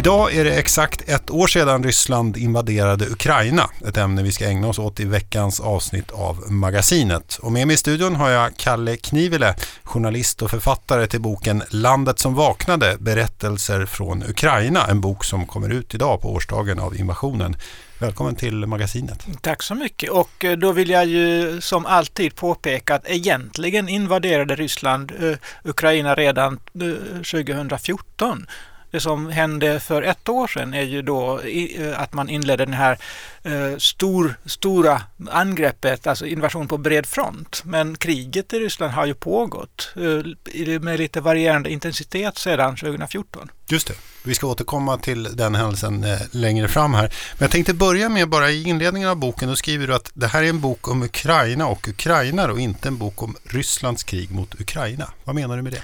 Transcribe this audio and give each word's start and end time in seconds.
Idag 0.00 0.34
är 0.34 0.44
det 0.44 0.54
exakt 0.54 1.08
ett 1.08 1.30
år 1.30 1.46
sedan 1.46 1.84
Ryssland 1.84 2.36
invaderade 2.36 3.06
Ukraina, 3.06 3.70
ett 3.88 3.96
ämne 3.96 4.22
vi 4.22 4.32
ska 4.32 4.44
ägna 4.44 4.68
oss 4.68 4.78
åt 4.78 5.00
i 5.00 5.04
veckans 5.04 5.60
avsnitt 5.60 6.10
av 6.10 6.52
Magasinet. 6.52 7.38
Och 7.42 7.52
med 7.52 7.66
mig 7.66 7.74
i 7.74 7.76
studion 7.76 8.16
har 8.16 8.30
jag 8.30 8.56
Kalle 8.56 8.96
Knivile, 8.96 9.54
journalist 9.84 10.42
och 10.42 10.50
författare 10.50 11.06
till 11.06 11.20
boken 11.20 11.62
Landet 11.70 12.18
som 12.18 12.34
vaknade, 12.34 12.96
berättelser 13.00 13.86
från 13.86 14.22
Ukraina, 14.22 14.86
en 14.86 15.00
bok 15.00 15.24
som 15.24 15.46
kommer 15.46 15.68
ut 15.68 15.94
idag 15.94 16.20
på 16.22 16.32
årsdagen 16.32 16.78
av 16.78 16.96
invasionen. 16.96 17.56
Välkommen 17.98 18.36
till 18.36 18.66
Magasinet. 18.66 19.26
Tack 19.40 19.62
så 19.62 19.74
mycket 19.74 20.10
och 20.10 20.44
eh, 20.44 20.56
då 20.56 20.72
vill 20.72 20.90
jag 20.90 21.06
ju 21.06 21.60
som 21.60 21.86
alltid 21.86 22.34
påpeka 22.36 22.94
att 22.94 23.10
egentligen 23.10 23.88
invaderade 23.88 24.56
Ryssland 24.56 25.12
eh, 25.20 25.36
Ukraina 25.64 26.14
redan 26.14 26.60
eh, 26.74 27.22
2014 27.22 28.46
det 28.90 29.00
som 29.00 29.30
hände 29.30 29.80
för 29.80 30.02
ett 30.02 30.28
år 30.28 30.46
sedan 30.46 30.74
är 30.74 30.82
ju 30.82 31.02
då 31.02 31.40
eh, 31.40 32.00
att 32.00 32.12
man 32.12 32.28
inledde 32.28 32.64
den 32.64 32.74
här 32.74 32.98
eh, 33.42 33.76
stor, 33.78 34.34
stora 34.46 35.02
angreppet, 35.30 36.06
alltså 36.06 36.26
invasion 36.26 36.68
på 36.68 36.78
bred 36.78 37.06
front. 37.06 37.62
Men 37.64 37.96
kriget 37.96 38.52
i 38.52 38.58
Ryssland 38.58 38.92
har 38.92 39.06
ju 39.06 39.14
pågått 39.14 39.92
eh, 39.96 40.80
med 40.80 40.98
lite 40.98 41.20
varierande 41.20 41.70
intensitet 41.70 42.38
sedan 42.38 42.76
2014. 42.76 43.50
Just 43.66 43.86
det. 43.86 43.94
Vi 44.22 44.34
ska 44.34 44.46
återkomma 44.46 44.98
till 44.98 45.36
den 45.36 45.54
händelsen 45.54 46.04
eh, 46.04 46.18
längre 46.30 46.68
fram 46.68 46.94
här. 46.94 47.02
Men 47.32 47.44
jag 47.44 47.50
tänkte 47.50 47.74
börja 47.74 48.08
med 48.08 48.28
bara 48.28 48.50
i 48.50 48.62
inledningen 48.62 49.08
av 49.08 49.16
boken. 49.16 49.48
Då 49.48 49.56
skriver 49.56 49.86
du 49.86 49.94
att 49.94 50.10
det 50.14 50.26
här 50.26 50.42
är 50.42 50.48
en 50.48 50.60
bok 50.60 50.88
om 50.88 51.02
Ukraina 51.02 51.66
och 51.66 51.88
ukrainare 51.88 52.52
och 52.52 52.60
inte 52.60 52.88
en 52.88 52.96
bok 52.96 53.22
om 53.22 53.36
Rysslands 53.44 54.04
krig 54.04 54.30
mot 54.30 54.60
Ukraina. 54.60 55.10
Vad 55.24 55.34
menar 55.34 55.56
du 55.56 55.62
med 55.62 55.72
det? 55.72 55.82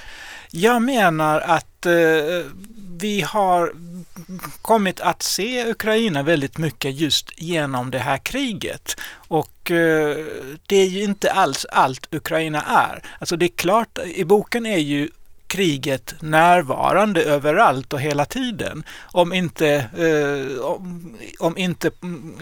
Jag 0.59 0.83
menar 0.83 1.41
att 1.41 1.87
eh, 1.87 1.93
vi 2.99 3.21
har 3.21 3.73
kommit 4.63 5.01
att 5.01 5.23
se 5.23 5.71
Ukraina 5.71 6.23
väldigt 6.23 6.59
mycket 6.59 6.95
just 6.95 7.31
genom 7.37 7.91
det 7.91 7.98
här 7.98 8.19
kriget. 8.19 8.97
Och 9.29 9.71
eh, 9.71 10.17
det 10.67 10.77
är 10.77 10.87
ju 10.87 11.03
inte 11.03 11.33
alls 11.33 11.67
allt 11.71 12.15
Ukraina 12.15 12.63
är. 12.63 13.03
Alltså 13.19 13.37
det 13.37 13.47
är 13.47 13.57
klart, 13.57 13.98
i 14.05 14.25
boken 14.25 14.67
är 14.67 14.79
ju 14.79 15.09
kriget 15.47 16.14
närvarande 16.20 17.22
överallt 17.22 17.92
och 17.92 18.00
hela 18.00 18.25
tiden. 18.25 18.84
Om 19.12 19.33
inte, 19.33 19.69
eh, 19.77 20.64
om, 20.64 21.16
om, 21.39 21.58
inte 21.58 21.91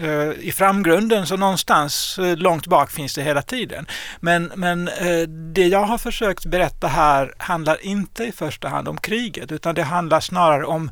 eh, 0.01 0.47
i 0.47 0.51
framgrunden 0.51 1.25
så 1.25 1.37
någonstans 1.37 2.19
eh, 2.19 2.37
långt 2.37 2.67
bak 2.67 2.91
finns 2.91 3.15
det 3.15 3.21
hela 3.21 3.41
tiden. 3.41 3.85
Men, 4.19 4.51
men 4.55 4.87
eh, 4.87 5.21
det 5.27 5.67
jag 5.67 5.83
har 5.83 5.97
försökt 5.97 6.45
berätta 6.45 6.87
här 6.87 7.33
handlar 7.37 7.85
inte 7.85 8.23
i 8.23 8.31
första 8.31 8.67
hand 8.67 8.87
om 8.87 8.97
kriget 8.97 9.51
utan 9.51 9.75
det 9.75 9.83
handlar 9.83 10.19
snarare 10.19 10.65
om 10.65 10.91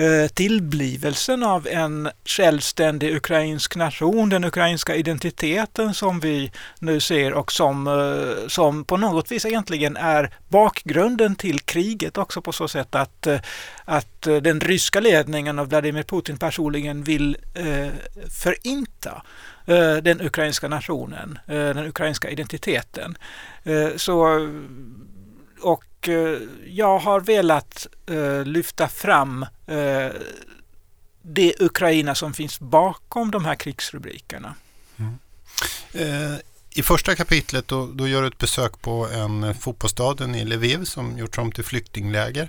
Eh, 0.00 0.28
tillblivelsen 0.28 1.42
av 1.42 1.66
en 1.66 2.08
självständig 2.24 3.16
ukrainsk 3.16 3.76
nation, 3.76 4.28
den 4.28 4.44
ukrainska 4.44 4.94
identiteten 4.94 5.94
som 5.94 6.20
vi 6.20 6.52
nu 6.78 7.00
ser 7.00 7.32
och 7.32 7.52
som, 7.52 7.86
eh, 7.86 8.48
som 8.48 8.84
på 8.84 8.96
något 8.96 9.32
vis 9.32 9.46
egentligen 9.46 9.96
är 9.96 10.34
bakgrunden 10.48 11.36
till 11.36 11.60
kriget 11.60 12.18
också 12.18 12.42
på 12.42 12.52
så 12.52 12.68
sätt 12.68 12.94
att, 12.94 13.26
eh, 13.26 13.40
att 13.84 14.22
den 14.22 14.60
ryska 14.60 15.00
ledningen 15.00 15.58
och 15.58 15.68
Vladimir 15.68 16.02
Putin 16.02 16.38
personligen 16.38 17.04
vill 17.04 17.36
förinta 18.42 19.22
den 20.02 20.20
ukrainska 20.20 20.68
nationen, 20.68 21.38
den 21.46 21.78
ukrainska 21.78 22.30
identiteten. 22.30 23.16
Så 23.96 24.48
och 25.62 26.08
eh, 26.08 26.38
jag 26.66 26.98
har 26.98 27.20
velat 27.20 27.86
eh, 28.06 28.44
lyfta 28.44 28.88
fram 28.88 29.42
eh, 29.66 30.08
det 31.22 31.54
Ukraina 31.60 32.14
som 32.14 32.32
finns 32.34 32.60
bakom 32.60 33.30
de 33.30 33.44
här 33.44 33.54
krigsrubrikerna. 33.54 34.54
Mm. 34.96 35.18
Eh, 35.92 36.38
I 36.74 36.82
första 36.82 37.14
kapitlet 37.14 37.68
då, 37.68 37.86
då, 37.86 38.08
gör 38.08 38.22
du 38.22 38.28
ett 38.28 38.38
besök 38.38 38.82
på 38.82 39.08
en 39.08 39.44
eh, 39.44 39.52
fotbollsstaden 39.52 40.34
i 40.34 40.44
Lviv 40.44 40.84
som 40.84 41.18
gjorts 41.18 41.38
om 41.38 41.52
till 41.52 41.64
flyktingläger. 41.64 42.48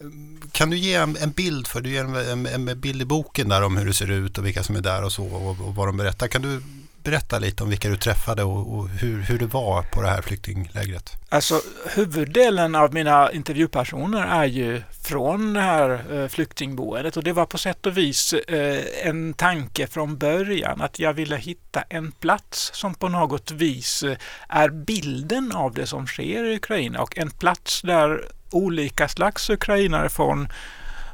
Eh, 0.00 0.06
kan 0.52 0.70
du 0.70 0.76
ge 0.76 0.94
en, 0.94 1.16
en 1.16 1.30
bild 1.30 1.66
för 1.66 1.80
du 1.80 1.90
ger 1.90 2.04
en, 2.04 2.46
en, 2.46 2.68
en, 2.68 2.80
bild 2.80 3.02
i 3.02 3.04
boken 3.04 3.48
där 3.48 3.62
om 3.62 3.76
hur 3.76 3.86
det 3.86 3.94
ser 3.94 4.10
ut 4.10 4.38
och 4.38 4.46
vilka 4.46 4.62
som 4.62 4.76
är 4.76 4.80
där 4.80 5.04
och 5.04 5.12
så 5.12 5.24
och, 5.24 5.68
och 5.68 5.74
vad 5.74 5.88
de 5.88 5.96
berättar. 5.96 6.28
Kan 6.28 6.42
du 6.42 6.62
berätta 7.04 7.38
lite 7.38 7.62
om 7.62 7.68
vilka 7.68 7.88
du 7.88 7.96
träffade 7.96 8.44
och, 8.44 8.74
och, 8.74 8.88
hur, 8.88 9.22
hur 9.22 9.38
det 9.38 9.46
var 9.46 9.82
på 9.82 10.02
det 10.02 10.08
här 10.08 10.22
flyktinglägret? 10.22 11.16
Alltså 11.28 11.60
huvuddelen 11.94 12.74
av 12.74 12.94
mina 12.94 13.32
intervjupersoner 13.32 14.26
är 14.26 14.44
ju 14.44 14.82
från 15.02 15.52
det 15.52 15.60
här 15.60 16.04
eh, 16.12 16.28
flyktingboendet 16.28 17.16
och 17.16 17.24
det 17.24 17.32
var 17.32 17.46
på 17.46 17.58
sätt 17.58 17.86
och 17.86 17.98
vis 17.98 18.32
eh, 18.32 19.08
en 19.08 19.34
tanke 19.34 19.86
från 19.86 20.18
början 20.18 20.80
att 20.80 20.98
jag 20.98 21.12
ville 21.12 21.36
hitta 21.36 21.82
en 21.88 22.12
plats 22.12 22.70
som 22.74 22.94
på 22.94 23.08
något 23.08 23.50
vis 23.50 24.02
eh, 24.02 24.16
är 24.48 24.68
bilden 24.68 25.52
av 25.52 25.74
det 25.74 25.86
som 25.86 26.06
sker 26.06 26.44
i 26.44 26.56
Ukraina 26.56 27.02
och 27.02 27.18
en 27.18 27.30
plats 27.30 27.82
där 27.82 28.24
olika 28.50 29.08
slags 29.08 29.50
ukrainare 29.50 30.08
från 30.08 30.48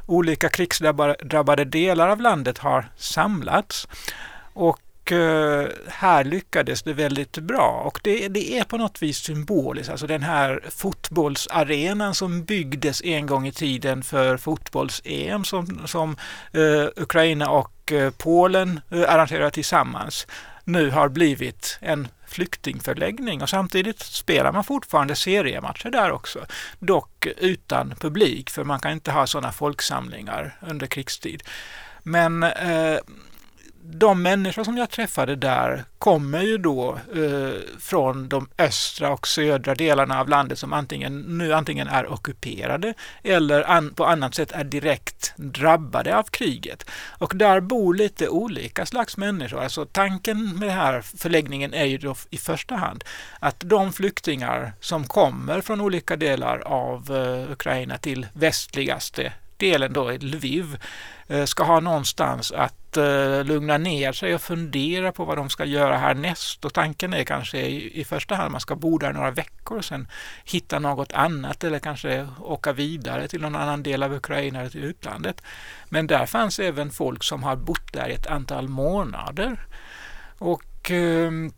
olika 0.05 0.49
krigsdrabbade 0.49 1.65
delar 1.65 2.09
av 2.09 2.21
landet 2.21 2.57
har 2.57 2.89
samlats. 2.97 3.87
Och 4.53 4.79
Eh, 5.11 5.67
här 5.87 6.23
lyckades 6.23 6.83
det 6.83 6.93
väldigt 6.93 7.37
bra 7.37 7.81
och 7.85 7.99
det, 8.03 8.27
det, 8.27 8.57
är 8.57 8.63
på 8.63 8.77
något 8.77 9.01
vis 9.01 9.17
symboliskt, 9.17 9.89
alltså 9.89 10.07
den 10.07 10.23
här 10.23 10.63
fotbollsarenan 10.69 12.15
som 12.15 12.43
byggdes 12.43 13.01
en 13.01 13.25
gång 13.25 13.47
i 13.47 13.51
tiden 13.51 14.03
för 14.03 14.37
fotbolls-EM 14.37 15.43
som, 15.43 15.87
som 15.87 16.17
uh, 16.55 16.87
Ukraina 16.95 17.49
och 17.49 17.91
uh, 17.91 18.09
Polen 18.09 18.79
uh, 18.93 19.13
arrangerade 19.13 19.51
tillsammans 19.51 20.27
nu 20.63 20.89
har 20.89 21.09
blivit 21.09 21.77
en 21.81 22.07
flyktingförläggning 22.27 23.41
och 23.41 23.49
samtidigt 23.49 23.99
spelar 23.99 24.51
man 24.51 24.63
fortfarande 24.63 25.15
seriematcher 25.15 25.89
där 25.89 26.11
också. 26.11 26.45
Dock 26.79 27.27
utan 27.37 27.93
publik 27.99 28.49
för 28.49 28.63
man 28.63 28.79
kan 28.79 28.91
inte 28.91 29.11
ha 29.11 29.27
sådana 29.27 29.51
folksamlingar 29.51 30.57
under 30.61 30.87
krigstid. 30.87 31.43
Men 32.03 32.43
eh, 32.43 32.97
de 33.91 34.21
människor 34.21 34.63
som 34.63 34.77
jag 34.77 34.89
träffade 34.89 35.35
där 35.35 35.83
kommer 35.97 36.41
ju 36.41 36.57
då 36.57 36.99
eh, 37.15 37.79
från 37.79 38.29
de 38.29 38.49
östra 38.57 39.11
och 39.11 39.27
södra 39.27 39.75
delarna 39.75 40.19
av 40.19 40.29
landet 40.29 40.59
som 40.59 40.73
antingen, 40.73 41.21
nu 41.21 41.53
antingen 41.53 41.87
är 41.87 42.11
ockuperade 42.11 42.93
eller 43.23 43.69
an, 43.69 43.93
på 43.93 44.05
annat 44.05 44.35
sätt 44.35 44.51
är 44.51 44.63
direkt 44.63 45.33
drabbade 45.35 46.17
av 46.17 46.23
kriget. 46.23 46.89
Och 47.07 47.33
där 47.35 47.59
bor 47.59 47.93
lite 47.93 48.29
olika 48.29 48.85
slags 48.85 49.17
människor. 49.17 49.63
Alltså 49.63 49.85
tanken 49.85 50.59
med 50.59 50.67
den 50.67 50.77
här 50.77 51.01
förläggningen 51.01 51.73
är 51.73 51.85
ju 51.85 51.97
då 51.97 52.15
i 52.29 52.37
första 52.37 52.75
hand 52.75 53.03
att 53.39 53.59
de 53.59 53.93
flyktingar 53.93 54.73
som 54.79 55.07
kommer 55.07 55.61
från 55.61 55.81
olika 55.81 56.15
delar 56.15 56.59
av 56.59 57.15
eh, 57.15 57.51
Ukraina 57.51 57.97
till 57.97 58.27
västligaste 58.33 59.33
delen 59.59 59.93
då 59.93 60.11
i 60.11 60.17
Lviv 60.17 60.77
eh, 61.27 61.45
ska 61.45 61.63
ha 61.63 61.79
någonstans 61.79 62.51
att 62.51 62.97
eh, 62.97 63.43
lugna 63.43 63.77
ner 63.77 64.11
sig 64.11 64.35
och 64.35 64.41
fundera 64.41 65.11
på 65.11 65.25
vad 65.25 65.37
de 65.37 65.49
ska 65.49 65.65
göra 65.65 65.97
härnäst. 65.97 66.65
Och 66.65 66.73
tanken 66.73 67.13
är 67.13 67.23
kanske 67.23 67.59
i, 67.67 68.03
första 68.03 68.35
hand 68.35 68.45
att 68.45 68.51
man 68.51 68.61
ska 68.61 68.75
bo 68.75 68.97
där 68.97 69.13
några 69.13 69.31
veckor 69.31 69.77
och 69.77 69.85
sen 69.85 70.07
hitta 70.45 70.79
något 70.79 71.13
annat 71.13 71.63
eller 71.63 71.79
kanske 71.79 72.27
åka 72.39 72.73
vidare 72.73 73.27
till 73.27 73.41
någon 73.41 73.55
annan 73.55 73.83
del 73.83 74.03
av 74.03 74.13
Ukraina 74.13 74.59
eller 74.59 74.69
till 74.69 74.83
utlandet. 74.83 75.41
Men 75.89 76.07
där 76.07 76.25
fanns 76.25 76.59
även 76.59 76.91
folk 76.91 77.23
som 77.23 77.43
har 77.43 77.55
bott 77.55 77.93
där 77.93 78.09
i 78.09 78.13
ett 78.13 78.27
antal 78.27 78.67
månader. 78.67 79.67
Och 80.37 80.91
ehm, 80.91 81.51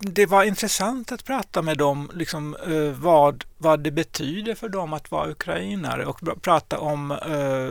det 0.00 0.26
var 0.26 0.44
intressant 0.44 1.12
att 1.12 1.24
prata 1.24 1.62
med 1.62 1.78
dem, 1.78 2.10
liksom, 2.14 2.56
eh, 2.66 3.00
vad, 3.00 3.44
vad 3.58 3.80
det 3.80 3.90
betyder 3.90 4.54
för 4.54 4.68
dem 4.68 4.92
att 4.92 5.10
vara 5.10 5.30
ukrainare 5.30 6.06
och 6.06 6.42
prata 6.42 6.78
om 6.78 7.10
eh, 7.10 7.70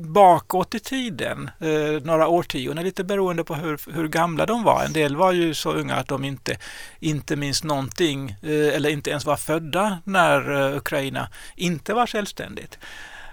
bakåt 0.00 0.74
i 0.74 0.80
tiden, 0.80 1.50
eh, 1.60 2.02
några 2.02 2.28
årtionden, 2.28 2.84
lite 2.84 3.04
beroende 3.04 3.44
på 3.44 3.54
hur, 3.54 3.92
hur 3.92 4.08
gamla 4.08 4.46
de 4.46 4.62
var. 4.62 4.84
En 4.84 4.92
del 4.92 5.16
var 5.16 5.32
ju 5.32 5.54
så 5.54 5.72
unga 5.72 5.94
att 5.94 6.08
de 6.08 6.24
inte, 6.24 6.58
inte 7.00 7.36
minns 7.36 7.64
någonting 7.64 8.30
eh, 8.42 8.74
eller 8.76 8.90
inte 8.90 9.10
ens 9.10 9.24
var 9.26 9.36
födda 9.36 9.98
när 10.04 10.70
eh, 10.70 10.76
Ukraina 10.76 11.28
inte 11.56 11.94
var 11.94 12.06
självständigt. 12.06 12.78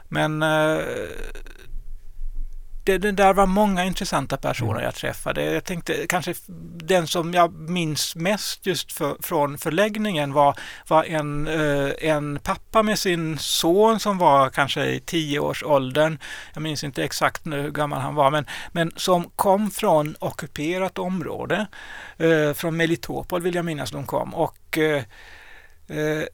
Men 0.10 0.44
eh, 0.44 0.80
det, 2.86 2.98
det, 2.98 3.12
där 3.12 3.34
var 3.34 3.46
många 3.46 3.86
intressanta 3.86 4.38
personer 4.38 4.72
mm. 4.72 4.84
jag 4.84 4.96
träffade. 4.96 5.44
Jag 5.44 5.64
tänkte 5.64 6.08
kanske 6.08 6.34
den 6.78 7.08
som 7.08 7.34
jag 7.34 7.54
minns 7.54 8.16
mest 8.16 8.66
just 8.66 8.92
för, 8.92 9.16
från 9.22 9.58
förläggningen 9.58 10.34
var, 10.34 10.56
var 10.88 11.04
en, 11.04 11.48
eh, 11.48 11.92
en 12.00 12.40
pappa 12.40 12.84
med 12.84 13.00
sin 13.00 13.38
son 13.38 14.00
som 14.00 14.18
var 14.18 14.50
kanske 14.50 14.86
i 14.86 15.00
tioårsåldern. 15.00 16.18
Jag 16.54 16.64
minns 16.64 16.84
inte 16.84 17.04
exakt 17.04 17.46
nu 17.46 17.62
hur 17.62 17.72
gammal 17.72 18.02
han 18.02 18.16
var, 18.16 18.32
men, 18.32 18.46
men 18.72 18.92
som 18.96 19.30
kom 19.36 19.72
från 19.72 20.16
ockuperat 20.20 20.98
område. 20.98 21.68
Eh, 22.18 22.54
från 22.54 22.78
Melitopol 22.78 23.42
vill 23.42 23.56
jag 23.56 23.66
minnas 23.66 23.92
de 23.92 24.06
kom. 24.06 24.34
Och 24.34 24.78
eh, 24.78 25.04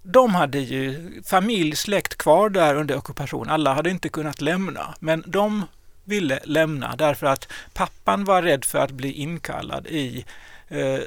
de 0.04 0.36
hade 0.36 0.60
ju 0.60 1.12
familj, 1.26 1.76
släkt 1.76 2.18
kvar 2.18 2.50
där 2.50 2.76
under 2.76 2.98
ockupation. 2.98 3.50
Alla 3.50 3.74
hade 3.74 3.90
inte 3.90 4.10
kunnat 4.10 4.42
lämna, 4.42 4.96
men 5.00 5.24
de 5.28 5.66
ville 6.04 6.40
lämna 6.44 6.96
därför 6.96 7.28
att 7.28 7.48
pappan 7.74 8.24
var 8.24 8.42
rädd 8.42 8.66
för 8.66 8.80
att 8.80 8.92
bli 8.92 9.12
inkallad 9.12 9.88
i 9.88 10.26
eh, 10.68 11.00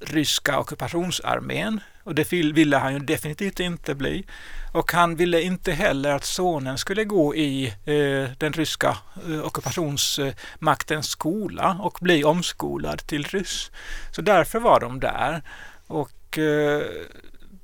ryska 0.00 0.58
ockupationsarmén 0.58 1.80
och 2.04 2.14
det 2.14 2.32
ville 2.32 2.76
han 2.76 2.92
ju 2.92 2.98
definitivt 2.98 3.60
inte 3.60 3.94
bli. 3.94 4.24
Och 4.72 4.92
han 4.92 5.16
ville 5.16 5.42
inte 5.42 5.72
heller 5.72 6.10
att 6.10 6.24
sonen 6.24 6.78
skulle 6.78 7.04
gå 7.04 7.34
i 7.34 7.66
eh, 7.66 8.30
den 8.38 8.52
ryska 8.52 8.96
eh, 9.28 9.44
ockupationsmaktens 9.44 11.06
skola 11.06 11.78
och 11.80 11.98
bli 12.00 12.24
omskolad 12.24 13.06
till 13.06 13.24
ryss. 13.24 13.70
Så 14.10 14.22
därför 14.22 14.60
var 14.60 14.80
de 14.80 15.00
där. 15.00 15.42
Och 15.86 16.38
eh, 16.38 16.82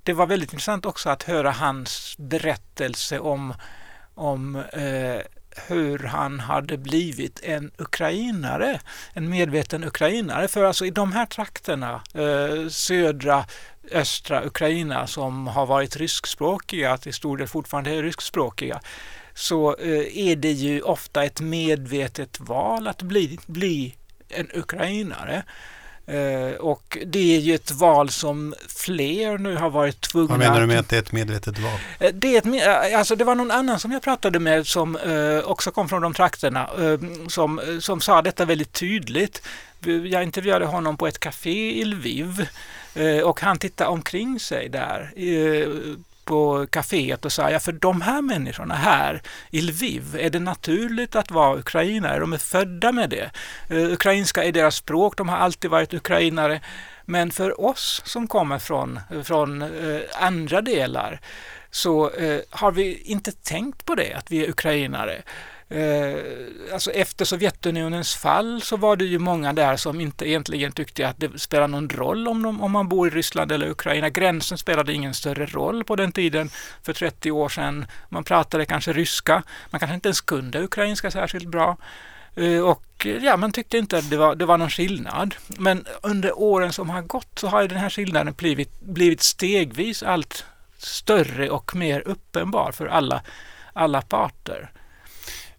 det 0.02 0.12
var 0.12 0.26
väldigt 0.26 0.52
intressant 0.52 0.86
också 0.86 1.10
att 1.10 1.22
höra 1.22 1.50
hans 1.50 2.14
berättelse 2.18 3.18
om, 3.18 3.54
om 4.14 4.56
eh, 4.56 5.20
hur 5.66 5.98
han 5.98 6.40
hade 6.40 6.78
blivit 6.78 7.40
en 7.42 7.70
ukrainare, 7.78 8.80
en 9.12 9.28
medveten 9.28 9.84
ukrainare. 9.84 10.48
För 10.48 10.64
alltså 10.64 10.86
i 10.86 10.90
de 10.90 11.12
här 11.12 11.26
trakterna, 11.26 12.02
eh, 12.14 12.68
södra, 12.68 13.44
östra 13.92 14.46
Ukraina 14.46 15.06
som 15.06 15.46
har 15.46 15.66
varit 15.66 15.96
ryskspråkiga, 15.96 16.98
till 16.98 17.14
stor 17.14 17.36
del 17.36 17.48
fortfarande 17.48 17.90
är 17.90 18.02
ryskspråkiga, 18.02 18.80
så 19.34 19.76
eh, 19.76 20.28
är 20.28 20.36
det 20.36 20.52
ju 20.52 20.82
ofta 20.82 21.24
ett 21.24 21.40
medvetet 21.40 22.40
val 22.40 22.88
att 22.88 23.02
bli, 23.02 23.38
bli 23.46 23.94
en 24.28 24.48
ukrainare. 24.54 25.42
Uh, 26.10 26.54
och 26.54 26.98
det 27.06 27.36
är 27.36 27.40
ju 27.40 27.54
ett 27.54 27.70
val 27.70 28.10
som 28.10 28.54
fler 28.68 29.38
nu 29.38 29.56
har 29.56 29.70
varit 29.70 30.00
tvungna 30.00 30.28
Vad 30.28 30.38
menar 30.38 30.60
du 30.60 30.66
med 30.66 30.78
att 30.78 30.88
det 30.88 30.96
är 30.96 31.00
ett 31.00 31.12
medvetet 31.12 31.58
val? 31.58 31.72
Uh, 32.02 32.08
det, 32.14 32.36
är 32.36 32.38
ett, 32.38 32.94
alltså 32.94 33.16
det 33.16 33.24
var 33.24 33.34
någon 33.34 33.50
annan 33.50 33.80
som 33.80 33.92
jag 33.92 34.02
pratade 34.02 34.38
med 34.38 34.66
som 34.66 34.98
också 35.44 35.70
kom 35.70 35.88
från 35.88 36.02
de 36.02 36.14
trakterna 36.14 36.68
som, 37.28 37.60
som 37.80 38.00
sa 38.00 38.22
detta 38.22 38.44
väldigt 38.44 38.72
tydligt. 38.72 39.42
Jag 40.10 40.22
intervjuade 40.22 40.66
honom 40.66 40.96
på 40.96 41.06
ett 41.06 41.18
café 41.18 41.80
i 41.80 41.84
Lviv 41.84 42.48
och 43.24 43.40
han 43.40 43.58
tittade 43.58 43.90
omkring 43.90 44.40
sig 44.40 44.68
där 44.68 45.12
på 46.28 46.66
kaféet 46.66 47.24
och 47.24 47.32
sa, 47.32 47.50
ja 47.50 47.58
för 47.58 47.72
de 47.72 48.00
här 48.00 48.22
människorna 48.22 48.74
här 48.74 49.22
i 49.50 49.60
Lviv 49.60 50.16
är 50.20 50.30
det 50.30 50.40
naturligt 50.40 51.16
att 51.16 51.30
vara 51.30 51.58
ukrainare, 51.58 52.20
de 52.20 52.32
är 52.32 52.38
födda 52.38 52.92
med 52.92 53.10
det. 53.10 53.30
Eh, 53.68 53.92
ukrainska 53.92 54.44
är 54.44 54.52
deras 54.52 54.76
språk, 54.76 55.16
de 55.16 55.28
har 55.28 55.36
alltid 55.36 55.70
varit 55.70 55.94
ukrainare. 55.94 56.60
Men 57.04 57.30
för 57.30 57.60
oss 57.60 58.02
som 58.04 58.26
kommer 58.26 58.58
från, 58.58 59.00
från 59.24 59.62
eh, 59.62 60.00
andra 60.20 60.60
delar 60.60 61.20
så 61.70 62.10
eh, 62.10 62.40
har 62.50 62.72
vi 62.72 63.02
inte 63.02 63.32
tänkt 63.32 63.84
på 63.84 63.94
det, 63.94 64.14
att 64.14 64.30
vi 64.30 64.44
är 64.44 64.50
ukrainare. 64.50 65.22
Eh, 65.70 66.16
alltså 66.72 66.90
efter 66.90 67.24
Sovjetunionens 67.24 68.14
fall 68.16 68.60
så 68.62 68.76
var 68.76 68.96
det 68.96 69.04
ju 69.04 69.18
många 69.18 69.52
där 69.52 69.76
som 69.76 70.00
inte 70.00 70.28
egentligen 70.28 70.72
tyckte 70.72 71.08
att 71.08 71.20
det 71.20 71.38
spelar 71.38 71.68
någon 71.68 71.88
roll 71.88 72.28
om, 72.28 72.42
de, 72.42 72.62
om 72.62 72.72
man 72.72 72.88
bor 72.88 73.08
i 73.08 73.10
Ryssland 73.10 73.52
eller 73.52 73.70
Ukraina. 73.70 74.08
Gränsen 74.08 74.58
spelade 74.58 74.92
ingen 74.92 75.14
större 75.14 75.46
roll 75.46 75.84
på 75.84 75.96
den 75.96 76.12
tiden 76.12 76.50
för 76.82 76.92
30 76.92 77.30
år 77.30 77.48
sedan. 77.48 77.86
Man 78.08 78.24
pratade 78.24 78.66
kanske 78.66 78.92
ryska, 78.92 79.42
man 79.70 79.78
kanske 79.78 79.94
inte 79.94 80.08
ens 80.08 80.20
kunde 80.20 80.62
ukrainska 80.62 81.10
särskilt 81.10 81.48
bra. 81.48 81.76
Eh, 82.34 82.60
och 82.60 83.06
ja, 83.22 83.36
man 83.36 83.52
tyckte 83.52 83.78
inte 83.78 83.98
att 83.98 84.10
det 84.10 84.16
var, 84.16 84.34
det 84.34 84.46
var 84.46 84.58
någon 84.58 84.70
skillnad. 84.70 85.34
Men 85.46 85.84
under 86.02 86.38
åren 86.38 86.72
som 86.72 86.90
har 86.90 87.02
gått 87.02 87.38
så 87.38 87.46
har 87.46 87.68
den 87.68 87.78
här 87.78 87.90
skillnaden 87.90 88.34
blivit, 88.34 88.80
blivit 88.80 89.22
stegvis 89.22 90.02
allt 90.02 90.44
större 90.78 91.50
och 91.50 91.76
mer 91.76 92.02
uppenbar 92.08 92.72
för 92.72 92.86
alla, 92.86 93.22
alla 93.72 94.02
parter. 94.02 94.70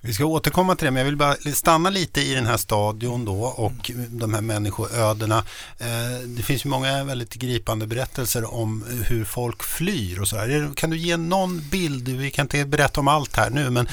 Vi 0.01 0.13
ska 0.13 0.25
återkomma 0.25 0.75
till 0.75 0.85
det, 0.85 0.91
men 0.91 0.99
jag 0.99 1.05
vill 1.05 1.17
bara 1.17 1.35
stanna 1.35 1.89
lite 1.89 2.21
i 2.21 2.33
den 2.33 2.45
här 2.45 2.57
stadion 2.57 3.25
då 3.25 3.41
och 3.43 3.91
de 4.09 4.33
här 4.33 4.41
människoödena. 4.41 5.37
Eh, 5.77 6.27
det 6.27 6.43
finns 6.43 6.65
ju 6.65 6.69
många 6.69 7.03
väldigt 7.03 7.33
gripande 7.33 7.87
berättelser 7.87 8.53
om 8.53 8.85
hur 9.07 9.25
folk 9.25 9.63
flyr 9.63 10.21
och 10.21 10.27
så 10.27 10.37
här. 10.37 10.71
Kan 10.75 10.89
du 10.89 10.97
ge 10.97 11.17
någon 11.17 11.69
bild? 11.69 12.09
Vi 12.09 12.31
kan 12.31 12.45
inte 12.45 12.65
berätta 12.65 12.99
om 12.99 13.07
allt 13.07 13.35
här 13.35 13.49
nu, 13.49 13.69
men 13.69 13.87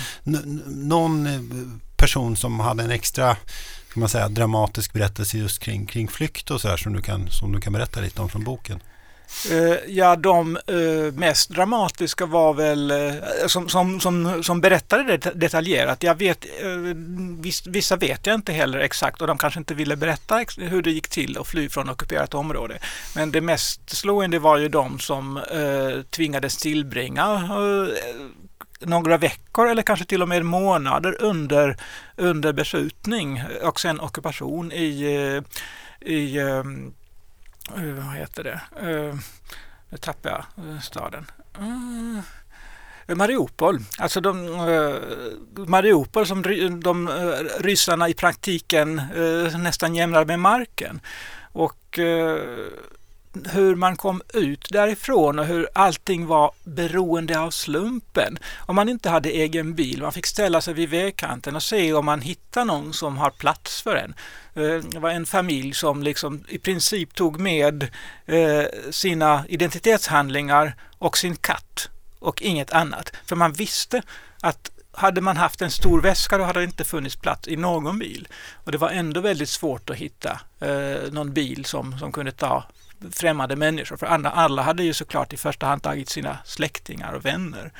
någon 0.66 1.26
eh, 1.26 1.40
person 1.96 2.36
som 2.36 2.60
hade 2.60 2.82
en 2.82 2.90
extra 2.90 3.36
kan 3.92 4.00
man 4.00 4.08
säga, 4.08 4.28
dramatisk 4.28 4.92
berättelse 4.92 5.38
just 5.38 5.58
kring, 5.58 5.86
kring 5.86 6.08
flykt 6.08 6.50
och 6.50 6.60
så 6.60 6.68
här 6.68 6.76
som 6.76 6.92
du, 6.92 7.02
kan, 7.02 7.30
som 7.30 7.52
du 7.52 7.60
kan 7.60 7.72
berätta 7.72 8.00
lite 8.00 8.22
om 8.22 8.28
från 8.28 8.44
boken? 8.44 8.80
Uh, 9.50 9.76
ja, 9.86 10.16
de 10.16 10.58
uh, 10.70 11.12
mest 11.12 11.50
dramatiska 11.50 12.26
var 12.26 12.54
väl 12.54 12.90
uh, 12.90 13.46
som, 13.46 13.68
som, 13.68 14.00
som, 14.00 14.42
som 14.42 14.60
berättade 14.60 15.16
det 15.16 15.30
detaljerat. 15.34 16.02
Jag 16.02 16.14
vet, 16.14 16.46
viss, 17.40 17.66
vissa 17.66 17.96
vet 17.96 18.26
jag 18.26 18.34
inte 18.34 18.52
heller 18.52 18.78
exakt 18.78 19.20
och 19.20 19.26
de 19.26 19.38
kanske 19.38 19.60
inte 19.60 19.74
ville 19.74 19.96
berätta 19.96 20.44
hur 20.58 20.82
det 20.82 20.90
gick 20.90 21.08
till 21.08 21.38
att 21.38 21.46
fly 21.46 21.68
från 21.68 21.90
ockuperat 21.90 22.34
område. 22.34 22.78
Men 23.14 23.32
det 23.32 23.40
mest 23.40 23.90
slående 23.90 24.38
var 24.38 24.58
ju 24.58 24.68
de 24.68 24.98
som 24.98 25.40
tvingades 26.10 26.56
tillbringa 26.56 27.48
några 28.80 29.16
veckor 29.16 29.68
eller 29.68 29.82
kanske 29.82 30.04
till 30.04 30.22
och 30.22 30.28
med 30.28 30.44
månader 30.44 31.22
under, 31.22 31.76
under 32.16 32.52
beskjutning 32.52 33.42
och 33.62 33.80
sen 33.80 34.00
ockupation 34.00 34.72
i, 34.72 35.42
i 36.00 36.40
uh, 36.40 36.64
Eh, 37.74 37.82
vad 37.82 38.14
heter 38.14 38.44
det? 38.44 38.60
Eh, 38.80 39.14
nu 39.88 39.98
tappar 39.98 40.30
jag 40.30 40.68
eh, 40.68 40.80
staden. 40.80 41.26
Mariupol, 43.08 43.78
alltså 43.98 44.20
de, 44.20 44.46
eh, 44.46 45.66
Mariupol 45.66 46.26
som 46.26 46.42
de, 46.82 47.08
ryssarna 47.60 48.08
i 48.08 48.14
praktiken 48.14 49.02
nästan 49.58 49.94
jämnar 49.94 50.24
med 50.24 50.40
marken. 50.40 51.00
Och 51.52 51.98
hur 53.44 53.74
man 53.74 53.96
kom 53.96 54.22
ut 54.34 54.66
därifrån 54.70 55.38
och 55.38 55.46
hur 55.46 55.68
allting 55.72 56.26
var 56.26 56.50
beroende 56.64 57.40
av 57.40 57.50
slumpen. 57.50 58.38
Om 58.58 58.76
man 58.76 58.88
inte 58.88 59.10
hade 59.10 59.28
egen 59.28 59.74
bil, 59.74 60.02
man 60.02 60.12
fick 60.12 60.26
ställa 60.26 60.60
sig 60.60 60.74
vid 60.74 60.88
vägkanten 60.90 61.56
och 61.56 61.62
se 61.62 61.92
om 61.92 62.04
man 62.04 62.20
hittar 62.20 62.64
någon 62.64 62.92
som 62.92 63.18
har 63.18 63.30
plats 63.30 63.82
för 63.82 63.96
en. 63.96 64.14
Eh, 64.54 64.84
det 64.90 64.98
var 64.98 65.10
en 65.10 65.26
familj 65.26 65.74
som 65.74 66.02
liksom 66.02 66.44
i 66.48 66.58
princip 66.58 67.14
tog 67.14 67.40
med 67.40 67.88
eh, 68.26 68.64
sina 68.90 69.44
identitetshandlingar 69.48 70.74
och 70.98 71.18
sin 71.18 71.36
katt 71.36 71.88
och 72.18 72.42
inget 72.42 72.72
annat. 72.72 73.12
För 73.26 73.36
man 73.36 73.52
visste 73.52 74.02
att 74.40 74.70
hade 74.96 75.20
man 75.20 75.36
haft 75.36 75.62
en 75.62 75.70
stor 75.70 76.00
väska 76.00 76.38
då 76.38 76.44
hade 76.44 76.60
det 76.60 76.64
inte 76.64 76.84
funnits 76.84 77.16
plats 77.16 77.48
i 77.48 77.56
någon 77.56 77.98
bil. 77.98 78.28
Och 78.64 78.72
det 78.72 78.78
var 78.78 78.90
ändå 78.90 79.20
väldigt 79.20 79.48
svårt 79.48 79.90
att 79.90 79.96
hitta 79.96 80.40
eh, 80.60 81.12
någon 81.12 81.32
bil 81.32 81.64
som, 81.64 81.98
som 81.98 82.12
kunde 82.12 82.32
ta 82.32 82.64
främmande 83.10 83.56
människor. 83.56 83.96
För 83.96 84.06
alla, 84.06 84.30
alla 84.30 84.62
hade 84.62 84.82
ju 84.82 84.92
såklart 84.92 85.32
i 85.32 85.36
första 85.36 85.66
hand 85.66 85.82
tagit 85.82 86.08
sina 86.08 86.38
släktingar 86.44 87.12
och 87.12 87.24
vänner. 87.24 87.72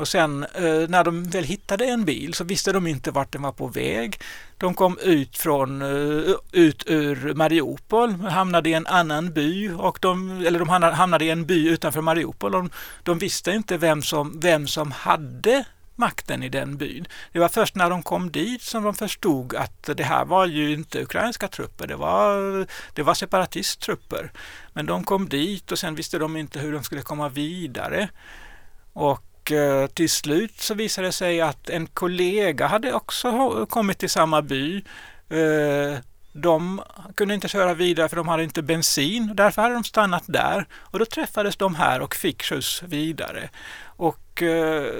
Och 0.00 0.08
sen 0.08 0.44
eh, 0.54 0.88
när 0.88 1.04
de 1.04 1.24
väl 1.24 1.44
hittade 1.44 1.84
en 1.84 2.04
bil 2.04 2.34
så 2.34 2.44
visste 2.44 2.72
de 2.72 2.86
inte 2.86 3.10
vart 3.10 3.32
den 3.32 3.42
var 3.42 3.52
på 3.52 3.66
väg. 3.66 4.20
De 4.58 4.74
kom 4.74 4.98
ut, 5.02 5.38
från, 5.38 5.82
eh, 5.82 6.34
ut 6.52 6.84
ur 6.86 7.34
Mariupol, 7.34 8.10
hamnade 8.14 8.70
i 8.70 8.74
en 8.74 8.86
annan 8.86 9.32
by, 9.32 9.70
och 9.70 9.98
de, 10.00 10.30
eller 10.46 10.58
de 10.58 10.68
hamnade 10.68 11.24
i 11.24 11.30
en 11.30 11.46
by 11.46 11.68
utanför 11.68 12.00
Mariupol. 12.00 12.52
De, 12.52 12.70
de 13.02 13.18
visste 13.18 13.50
inte 13.50 13.76
vem 13.76 14.02
som, 14.02 14.40
vem 14.40 14.66
som 14.66 14.92
hade 14.92 15.64
makten 16.00 16.42
i 16.42 16.48
den 16.48 16.76
byn. 16.76 17.06
Det 17.32 17.38
var 17.38 17.48
först 17.48 17.74
när 17.74 17.90
de 17.90 18.02
kom 18.02 18.30
dit 18.30 18.62
som 18.62 18.84
de 18.84 18.94
förstod 18.94 19.54
att 19.54 19.90
det 19.96 20.04
här 20.04 20.24
var 20.24 20.46
ju 20.46 20.72
inte 20.72 21.02
ukrainska 21.02 21.48
trupper, 21.48 21.86
det 21.86 21.96
var, 21.96 22.66
det 22.94 23.02
var 23.02 23.14
separatisttrupper. 23.14 24.32
Men 24.72 24.86
de 24.86 25.04
kom 25.04 25.28
dit 25.28 25.72
och 25.72 25.78
sen 25.78 25.94
visste 25.94 26.18
de 26.18 26.36
inte 26.36 26.58
hur 26.58 26.72
de 26.72 26.82
skulle 26.82 27.02
komma 27.02 27.28
vidare. 27.28 28.08
Och 28.92 29.52
eh, 29.52 29.86
till 29.86 30.10
slut 30.10 30.60
så 30.60 30.74
visade 30.74 31.08
det 31.08 31.12
sig 31.12 31.40
att 31.40 31.70
en 31.70 31.86
kollega 31.86 32.66
hade 32.66 32.92
också 32.92 33.66
kommit 33.66 33.98
till 33.98 34.10
samma 34.10 34.42
by. 34.42 34.76
Eh, 35.28 35.98
de 36.32 36.82
kunde 37.14 37.34
inte 37.34 37.48
köra 37.48 37.74
vidare 37.74 38.08
för 38.08 38.16
de 38.16 38.28
hade 38.28 38.44
inte 38.44 38.62
bensin. 38.62 39.32
Därför 39.34 39.62
hade 39.62 39.74
de 39.74 39.84
stannat 39.84 40.24
där 40.26 40.66
och 40.74 40.98
då 40.98 41.04
träffades 41.04 41.56
de 41.56 41.74
här 41.74 42.00
och 42.00 42.14
fick 42.14 42.42
skjuts 42.42 42.82
vidare. 42.82 43.50
Och 43.84 44.42
eh, 44.42 44.94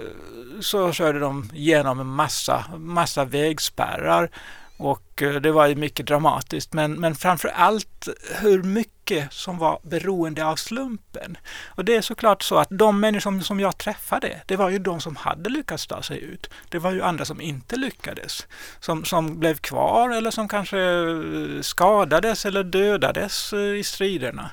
så 0.61 0.93
körde 0.93 1.19
de 1.19 1.51
genom 1.53 2.01
en 2.01 2.07
massa, 2.07 2.65
massa 2.77 3.25
vägspärrar 3.25 4.31
och 4.77 5.23
eh, 5.23 5.35
det 5.35 5.53
var 5.53 5.67
ju 5.67 5.75
mycket 5.75 6.07
dramatiskt. 6.07 6.73
Men, 6.73 7.01
men 7.01 7.15
framför 7.15 7.49
allt 7.49 8.09
hur 8.41 8.63
mycket 8.63 9.00
som 9.31 9.59
var 9.59 9.81
beroende 9.83 10.47
av 10.47 10.57
slumpen. 10.57 11.37
Och 11.67 11.85
det 11.85 11.97
är 11.97 12.00
såklart 12.00 12.43
så 12.43 12.57
att 12.57 12.69
de 12.71 13.00
människor 13.00 13.40
som 13.40 13.61
jag 13.61 13.79
träffade, 13.79 14.43
det 14.47 14.57
var 14.57 14.71
ju 14.71 14.79
de 14.79 15.00
som 15.00 15.17
hade 15.17 15.50
lyckats 15.50 15.87
ta 15.87 16.02
sig 16.02 16.21
ut. 16.21 16.50
Det 16.69 16.79
var 16.79 16.93
ju 16.93 17.02
andra 17.02 17.25
som 17.25 17.40
inte 17.40 17.76
lyckades. 17.76 18.47
Som, 18.81 19.05
som 19.05 19.38
blev 19.38 19.57
kvar 19.57 20.11
eller 20.11 20.31
som 20.31 20.49
kanske 20.49 20.81
eh, 20.81 21.61
skadades 21.61 22.47
eller 22.47 22.64
dödades 22.64 23.52
eh, 23.52 23.59
i 23.61 23.85
striderna. 23.85 24.50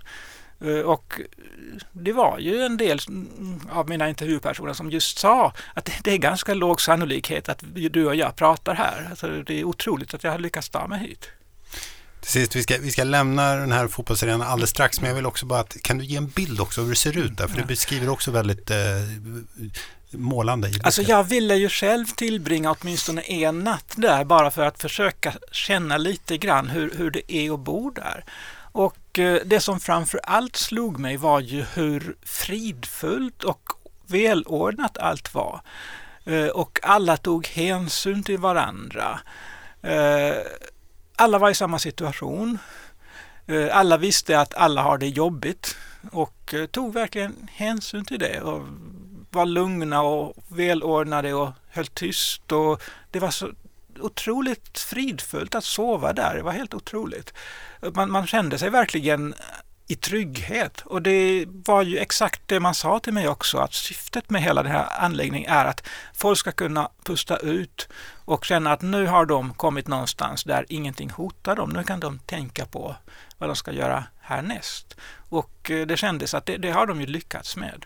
Eh, 0.61 0.79
och 0.79 1.21
det 1.91 2.13
var 2.13 2.39
ju 2.39 2.61
en 2.61 2.77
del 2.77 2.99
mm, 3.07 3.59
av 3.71 3.89
mina 3.89 4.09
intervjupersoner 4.09 4.73
som 4.73 4.91
just 4.91 5.17
sa 5.17 5.53
att 5.73 5.91
det 6.03 6.11
är 6.11 6.17
ganska 6.17 6.53
låg 6.53 6.81
sannolikhet 6.81 7.49
att 7.49 7.63
du 7.73 8.07
och 8.07 8.15
jag 8.15 8.35
pratar 8.35 8.75
här. 8.75 9.07
Alltså 9.09 9.27
det 9.27 9.59
är 9.59 9.63
otroligt 9.63 10.13
att 10.13 10.23
jag 10.23 10.31
har 10.31 10.39
lyckats 10.39 10.69
ta 10.69 10.87
mig 10.87 10.99
hit. 10.99 11.31
Till 12.27 12.41
sist, 12.41 12.55
vi 12.55 12.63
ska, 12.63 12.77
vi 12.81 12.91
ska 12.91 13.03
lämna 13.03 13.55
den 13.55 13.71
här 13.71 13.87
fotbollsarenan 13.87 14.41
alldeles 14.41 14.69
strax, 14.69 15.01
men 15.01 15.07
jag 15.07 15.15
vill 15.15 15.25
också 15.25 15.45
bara 15.45 15.59
att, 15.59 15.81
kan 15.81 15.97
du 15.97 16.05
ge 16.05 16.17
en 16.17 16.27
bild 16.27 16.61
också 16.61 16.81
hur 16.81 16.89
det 16.89 16.95
ser 16.95 17.17
ut 17.17 17.37
där? 17.37 17.47
För 17.47 17.57
det 17.57 17.65
beskriver 17.65 18.09
också 18.09 18.31
väldigt 18.31 18.71
eh, 18.71 18.77
målande. 20.11 20.71
Alltså 20.83 21.01
jag 21.01 21.23
ville 21.23 21.55
ju 21.55 21.69
själv 21.69 22.05
tillbringa 22.05 22.75
åtminstone 22.79 23.21
en 23.21 23.59
natt 23.59 23.93
där 23.95 24.25
bara 24.25 24.51
för 24.51 24.65
att 24.65 24.81
försöka 24.81 25.33
känna 25.51 25.97
lite 25.97 26.37
grann 26.37 26.67
hur, 26.67 26.91
hur 26.97 27.11
det 27.11 27.33
är 27.33 27.53
att 27.53 27.59
bo 27.59 27.89
där. 27.89 28.23
Och 28.71 29.19
eh, 29.19 29.39
det 29.45 29.59
som 29.59 29.79
framför 29.79 30.19
allt 30.23 30.55
slog 30.55 30.99
mig 30.99 31.17
var 31.17 31.39
ju 31.39 31.65
hur 31.73 32.15
fridfullt 32.25 33.43
och 33.43 33.71
välordnat 34.07 34.97
allt 34.97 35.33
var. 35.33 35.61
Eh, 36.25 36.47
och 36.47 36.79
alla 36.83 37.17
tog 37.17 37.47
hänsyn 37.47 38.23
till 38.23 38.37
varandra. 38.37 39.19
Eh, 39.81 40.35
alla 41.17 41.37
var 41.37 41.49
i 41.49 41.55
samma 41.55 41.79
situation. 41.79 42.57
Eh, 43.47 43.77
alla 43.77 43.97
visste 43.97 44.39
att 44.39 44.53
alla 44.53 44.81
har 44.81 44.97
det 44.97 45.07
jobbigt 45.07 45.77
och 46.11 46.53
eh, 46.53 46.65
tog 46.65 46.93
verkligen 46.93 47.47
hänsyn 47.51 48.05
till 48.05 48.19
det 48.19 48.41
och 48.41 48.67
var 49.31 49.45
lugna 49.45 50.01
och 50.01 50.33
välordnade 50.47 51.33
och 51.33 51.49
höll 51.69 51.87
tyst. 51.87 52.51
Och 52.51 52.83
det 53.11 53.19
var 53.19 53.31
så 53.31 53.51
otroligt 53.99 54.79
fridfullt 54.79 55.55
att 55.55 55.63
sova 55.63 56.13
där. 56.13 56.35
Det 56.35 56.43
var 56.43 56.51
helt 56.51 56.73
otroligt. 56.73 57.33
Man, 57.93 58.11
man 58.11 58.27
kände 58.27 58.57
sig 58.57 58.69
verkligen 58.69 59.33
i 59.87 59.95
trygghet. 59.95 60.81
Och 60.81 61.01
det 61.01 61.45
var 61.47 61.81
ju 61.81 61.97
exakt 61.97 62.41
det 62.45 62.59
man 62.59 62.75
sa 62.75 62.99
till 62.99 63.13
mig 63.13 63.27
också, 63.27 63.57
att 63.57 63.73
syftet 63.73 64.29
med 64.29 64.41
hela 64.41 64.63
den 64.63 64.71
här 64.71 64.87
anläggningen 64.99 65.51
är 65.51 65.65
att 65.65 65.87
folk 66.13 66.39
ska 66.39 66.51
kunna 66.51 66.89
pusta 67.03 67.37
ut 67.37 67.89
och 68.25 68.45
känna 68.45 68.71
att 68.71 68.81
nu 68.81 69.05
har 69.05 69.25
de 69.25 69.53
kommit 69.53 69.87
någonstans 69.87 70.43
där 70.43 70.65
ingenting 70.69 71.09
hotar 71.09 71.55
dem. 71.55 71.69
Nu 71.69 71.83
kan 71.83 71.99
de 71.99 72.19
tänka 72.19 72.65
på 72.65 72.95
vad 73.37 73.49
de 73.49 73.55
ska 73.55 73.71
göra 73.71 74.03
härnäst. 74.21 74.95
Och 75.29 75.71
eh, 75.71 75.87
det 75.87 75.97
kändes 75.97 76.33
att 76.33 76.45
det, 76.45 76.57
det 76.57 76.71
har 76.71 76.85
de 76.85 77.01
ju 77.01 77.07
lyckats 77.07 77.55
med. 77.55 77.85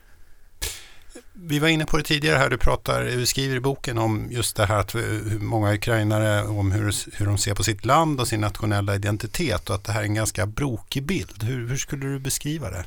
Vi 1.33 1.59
var 1.59 1.67
inne 1.67 1.85
på 1.85 1.97
det 1.97 2.03
tidigare 2.03 2.37
här, 2.37 2.49
du, 2.49 2.57
pratar, 2.57 3.03
du 3.03 3.25
skriver 3.25 3.55
i 3.55 3.59
boken 3.59 3.97
om 3.97 4.27
just 4.31 4.55
det 4.55 4.65
här 4.65 4.79
att 4.79 4.95
eh, 4.95 5.01
hur 5.01 5.39
många 5.39 5.73
ukrainare, 5.73 6.43
om 6.43 6.71
hur, 6.71 7.17
hur 7.17 7.25
de 7.25 7.37
ser 7.37 7.53
på 7.53 7.63
sitt 7.63 7.85
land 7.85 8.19
och 8.19 8.27
sin 8.27 8.41
nationella 8.41 8.95
identitet 8.95 9.69
och 9.69 9.75
att 9.75 9.83
det 9.83 9.91
här 9.91 10.01
är 10.01 10.05
en 10.05 10.13
ganska 10.13 10.45
brokig 10.45 11.03
bild. 11.03 11.43
Hur, 11.43 11.67
hur 11.67 11.77
skulle 11.77 12.05
du 12.05 12.19
beskriva 12.19 12.69
det? 12.69 12.85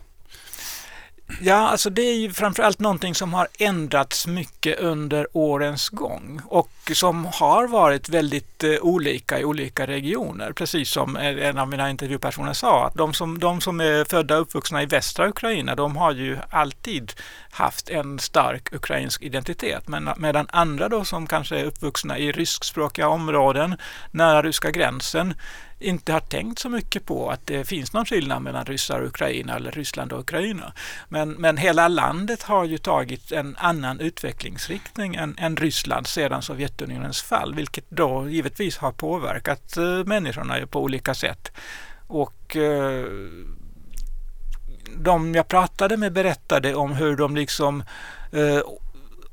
Ja, 1.40 1.54
alltså 1.54 1.90
det 1.90 2.02
är 2.02 2.14
ju 2.14 2.32
framförallt 2.32 2.78
någonting 2.78 3.14
som 3.14 3.34
har 3.34 3.48
ändrats 3.58 4.26
mycket 4.26 4.78
under 4.78 5.26
årens 5.32 5.88
gång 5.88 6.40
och 6.46 6.70
som 6.92 7.24
har 7.24 7.68
varit 7.68 8.08
väldigt 8.08 8.64
eh, 8.64 8.70
olika 8.80 9.40
i 9.40 9.44
olika 9.44 9.86
regioner. 9.86 10.52
Precis 10.52 10.90
som 10.90 11.16
en 11.16 11.58
av 11.58 11.68
mina 11.68 11.90
intervjupersoner 11.90 12.52
sa, 12.52 12.86
att 12.86 12.94
de 12.94 13.14
som, 13.14 13.38
de 13.38 13.60
som 13.60 13.80
är 13.80 14.04
födda 14.04 14.36
och 14.36 14.42
uppvuxna 14.42 14.82
i 14.82 14.86
västra 14.86 15.28
Ukraina, 15.28 15.74
de 15.74 15.96
har 15.96 16.12
ju 16.12 16.38
alltid 16.50 17.12
haft 17.54 17.90
en 17.90 18.18
stark 18.18 18.72
ukrainsk 18.72 19.22
identitet. 19.22 19.88
Men, 19.88 20.08
medan 20.16 20.46
andra 20.50 20.88
då 20.88 21.04
som 21.04 21.26
kanske 21.26 21.60
är 21.60 21.64
uppvuxna 21.64 22.18
i 22.18 22.32
ryskspråkiga 22.32 23.08
områden 23.08 23.76
nära 24.10 24.42
ryska 24.42 24.70
gränsen 24.70 25.34
inte 25.78 26.12
har 26.12 26.20
tänkt 26.20 26.58
så 26.58 26.68
mycket 26.68 27.06
på 27.06 27.30
att 27.30 27.46
det 27.46 27.64
finns 27.64 27.92
någon 27.92 28.04
skillnad 28.04 28.42
mellan 28.42 28.64
ryssar 28.64 29.00
och 29.00 29.06
Ukraina 29.06 29.56
eller 29.56 29.70
Ryssland 29.70 30.12
och 30.12 30.20
Ukraina. 30.20 30.72
Men, 31.08 31.30
men 31.30 31.56
hela 31.56 31.88
landet 31.88 32.42
har 32.42 32.64
ju 32.64 32.78
tagit 32.78 33.32
en 33.32 33.56
annan 33.56 34.00
utvecklingsriktning 34.00 35.14
än, 35.14 35.34
än 35.38 35.56
Ryssland 35.56 36.06
sedan 36.06 36.42
Sovjetunionens 36.42 37.22
fall, 37.22 37.54
vilket 37.54 37.90
då 37.90 38.28
givetvis 38.28 38.78
har 38.78 38.92
påverkat 38.92 39.76
eh, 39.76 40.04
människorna 40.04 40.66
på 40.66 40.82
olika 40.82 41.14
sätt. 41.14 41.52
Och 42.06 42.56
eh, 42.56 43.06
de 44.96 45.34
jag 45.34 45.48
pratade 45.48 45.96
med 45.96 46.12
berättade 46.12 46.74
om 46.74 46.92
hur 46.92 47.16
de 47.16 47.36
liksom 47.36 47.84
eh, 48.32 48.60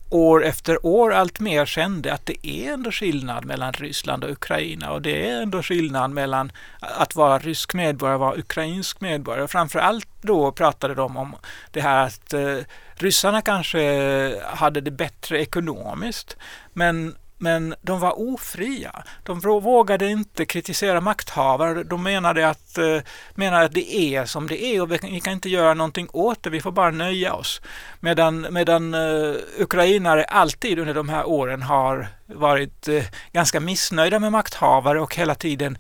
år 0.10 0.46
efter 0.46 0.86
år 0.86 1.14
allt 1.14 1.40
mer 1.40 1.66
kände 1.66 2.14
att 2.14 2.26
det 2.26 2.48
är 2.48 2.74
ändå 2.74 2.92
skillnad 2.92 3.46
mellan 3.46 3.74
Ryssland 3.74 4.24
och 4.24 4.32
Ukraina 4.32 4.92
och 4.92 5.02
det 5.02 5.30
är 5.30 5.42
ändå 5.42 5.64
skillnad 5.64 6.12
mellan 6.12 6.52
att 6.80 7.16
vara 7.16 7.40
rysk 7.40 7.74
medborgare 7.74 8.16
och 8.16 8.22
vara 8.22 8.38
ukrainsk 8.38 9.02
medborgare. 9.02 9.48
Framför 9.48 9.80
allt 9.80 10.08
då 10.22 10.52
pratade 10.52 10.96
de 10.96 11.18
om 11.18 11.36
det 11.72 11.82
här 11.82 12.06
att 12.06 12.34
eh, 12.34 12.58
ryssarna 12.96 13.42
kanske 13.42 14.42
hade 14.46 14.82
det 14.82 14.92
bättre 14.92 15.42
ekonomiskt 15.42 16.38
men 16.74 17.16
men 17.42 17.76
de 17.82 18.00
var 18.00 18.34
ofria. 18.34 19.04
De 19.24 19.40
vågade 19.40 20.08
inte 20.08 20.46
kritisera 20.46 21.02
makthavare. 21.02 21.84
De 21.84 22.04
menade 22.04 22.50
att, 22.50 22.78
eh, 22.78 22.98
menade 23.36 23.66
att 23.66 23.74
det 23.74 23.96
är 23.96 24.26
som 24.26 24.48
det 24.48 24.64
är 24.64 24.82
och 24.82 24.92
vi 24.92 25.22
kan 25.22 25.34
inte 25.34 25.50
göra 25.50 25.74
någonting 25.74 26.08
åt 26.14 26.44
det. 26.44 26.50
Vi 26.50 26.62
får 26.62 26.72
bara 26.72 26.92
nöja 26.92 27.34
oss. 27.34 27.62
Medan, 28.00 28.48
medan 28.52 28.94
eh, 28.94 29.36
ukrainare 29.58 30.24
alltid 30.24 30.80
under 30.80 30.94
de 30.94 31.10
här 31.10 31.26
åren 31.26 31.62
har 31.62 32.08
varit 32.26 32.88
eh, 32.88 33.04
ganska 33.32 33.60
missnöjda 33.60 34.20
med 34.20 34.32
makthavare 34.32 35.02
och 35.02 35.16
hela 35.16 35.36
tiden 35.36 35.78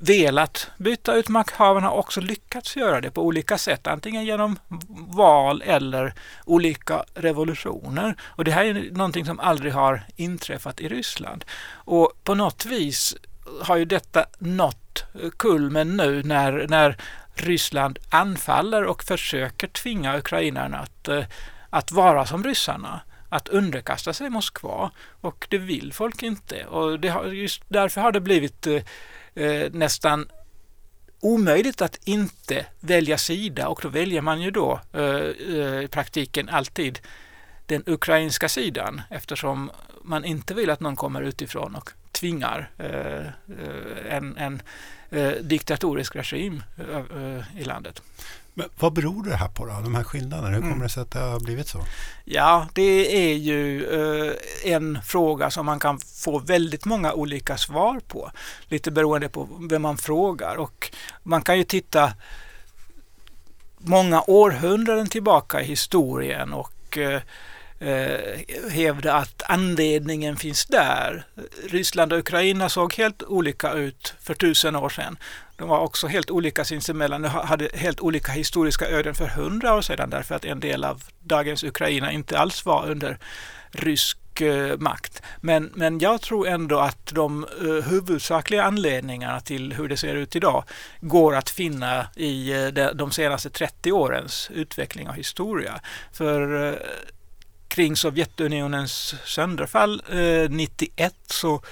velat 0.00 0.70
byta 0.76 1.14
ut 1.14 1.28
makthavarna 1.28 1.90
och 1.90 1.98
också 1.98 2.20
lyckats 2.20 2.76
göra 2.76 3.00
det 3.00 3.10
på 3.10 3.22
olika 3.22 3.58
sätt, 3.58 3.86
antingen 3.86 4.24
genom 4.24 4.58
val 5.08 5.62
eller 5.66 6.14
olika 6.44 7.04
revolutioner. 7.14 8.16
Och 8.22 8.44
det 8.44 8.50
här 8.50 8.64
är 8.64 8.90
någonting 8.90 9.26
som 9.26 9.40
aldrig 9.40 9.72
har 9.72 10.02
inträffat 10.16 10.80
i 10.80 10.88
Ryssland. 10.88 11.44
Och 11.72 12.12
på 12.24 12.34
något 12.34 12.66
vis 12.66 13.16
har 13.62 13.76
ju 13.76 13.84
detta 13.84 14.26
nått 14.38 15.04
kulmen 15.36 15.96
nu 15.96 16.22
när, 16.22 16.66
när 16.68 16.96
Ryssland 17.34 17.98
anfaller 18.10 18.84
och 18.84 19.04
försöker 19.04 19.66
tvinga 19.66 20.18
ukrainarna 20.18 20.78
att, 20.78 21.08
eh, 21.08 21.24
att 21.70 21.92
vara 21.92 22.26
som 22.26 22.44
ryssarna 22.44 23.00
att 23.28 23.48
underkasta 23.48 24.12
sig 24.12 24.30
Moskva 24.30 24.90
och 25.20 25.46
det 25.50 25.58
vill 25.58 25.92
folk 25.92 26.22
inte. 26.22 26.64
Och 26.64 27.00
det 27.00 27.08
har, 27.08 27.24
just 27.24 27.62
därför 27.68 28.00
har 28.00 28.12
det 28.12 28.20
blivit 28.20 28.66
eh, 28.66 28.82
eh, 29.34 29.72
nästan 29.72 30.28
omöjligt 31.20 31.82
att 31.82 31.98
inte 32.04 32.66
välja 32.80 33.18
sida 33.18 33.68
och 33.68 33.80
då 33.82 33.88
väljer 33.88 34.20
man 34.20 34.42
ju 34.42 34.50
då 34.50 34.80
eh, 34.92 35.02
eh, 35.02 35.80
i 35.80 35.88
praktiken 35.90 36.48
alltid 36.48 36.98
den 37.66 37.82
ukrainska 37.86 38.48
sidan 38.48 39.02
eftersom 39.10 39.70
man 40.02 40.24
inte 40.24 40.54
vill 40.54 40.70
att 40.70 40.80
någon 40.80 40.96
kommer 40.96 41.22
utifrån 41.22 41.74
och 41.74 41.90
tvingar 42.12 42.70
eh, 42.78 43.26
eh 43.26 44.16
en, 44.16 44.36
en 44.36 44.62
eh, 45.10 45.32
diktatorisk 45.32 46.16
regim 46.16 46.62
eh, 46.78 46.96
eh 46.96 47.60
i 47.60 47.64
landet. 47.64 48.02
Men 48.54 48.68
vad 48.78 48.92
beror 48.92 49.24
det 49.24 49.36
här 49.36 49.48
på 49.48 49.66
då, 49.66 49.72
de 49.72 49.94
här 49.94 50.04
skillnaderna? 50.04 50.48
Hur 50.48 50.60
kommer 50.60 50.72
mm. 50.72 50.82
det 50.82 50.88
sig 50.88 51.02
att 51.02 51.10
det 51.10 51.18
har 51.18 51.40
blivit 51.40 51.68
så? 51.68 51.78
Ja, 52.24 52.66
det 52.72 53.30
är 53.30 53.34
ju 53.34 53.84
eh, 53.84 54.34
en 54.72 55.02
fråga 55.02 55.50
som 55.50 55.66
man 55.66 55.78
kan 55.78 55.98
få 55.98 56.38
väldigt 56.38 56.84
många 56.84 57.12
olika 57.12 57.56
svar 57.56 58.00
på. 58.08 58.30
Lite 58.68 58.90
beroende 58.90 59.28
på 59.28 59.48
vem 59.70 59.82
man 59.82 59.98
frågar 59.98 60.56
och 60.56 60.90
man 61.22 61.42
kan 61.42 61.58
ju 61.58 61.64
titta 61.64 62.12
många 63.78 64.22
århundraden 64.26 65.08
tillbaka 65.08 65.60
i 65.60 65.64
historien 65.64 66.52
och 66.52 66.98
eh, 66.98 67.20
eh, 67.84 68.70
hävda 68.70 69.14
att 69.14 69.42
anledningen 69.46 70.36
finns 70.36 70.66
där. 70.66 71.24
Ryssland 71.68 72.12
och 72.12 72.18
Ukraina 72.18 72.68
såg 72.68 72.94
helt 72.94 73.22
olika 73.22 73.72
ut 73.72 74.14
för 74.20 74.34
tusen 74.34 74.76
år 74.76 74.88
sedan. 74.88 75.16
De 75.56 75.68
var 75.68 75.78
också 75.78 76.06
helt 76.06 76.30
olika 76.30 76.64
sinsemellan. 76.64 77.22
De 77.22 77.28
hade 77.28 77.68
helt 77.74 78.00
olika 78.00 78.32
historiska 78.32 78.88
öden 78.88 79.14
för 79.14 79.26
hundra 79.26 79.74
år 79.74 79.82
sedan 79.82 80.10
därför 80.10 80.34
att 80.34 80.44
en 80.44 80.60
del 80.60 80.84
av 80.84 81.02
dagens 81.22 81.64
Ukraina 81.64 82.12
inte 82.12 82.38
alls 82.38 82.64
var 82.64 82.90
under 82.90 83.18
rysk 83.70 84.40
eh, 84.40 84.78
makt. 84.78 85.22
Men, 85.40 85.72
men 85.74 85.98
jag 85.98 86.20
tror 86.20 86.48
ändå 86.48 86.78
att 86.78 87.06
de 87.06 87.46
uh, 87.62 87.82
huvudsakliga 87.82 88.64
anledningarna 88.64 89.40
till 89.40 89.72
hur 89.72 89.88
det 89.88 89.96
ser 89.96 90.14
ut 90.14 90.36
idag 90.36 90.64
går 91.00 91.34
att 91.34 91.50
finna 91.50 92.06
i 92.16 92.54
uh, 92.54 92.66
de, 92.72 92.90
de 92.94 93.10
senaste 93.10 93.50
30 93.50 93.92
årens 93.92 94.50
utveckling 94.54 95.08
av 95.08 95.14
historia. 95.14 95.80
För 96.12 96.52
uh, 96.52 96.74
kring 97.74 97.96
Sovjetunionens 97.96 99.14
sönderfall 99.24 100.02
eh, 100.08 100.50
91 100.50 101.14
så 101.26 101.62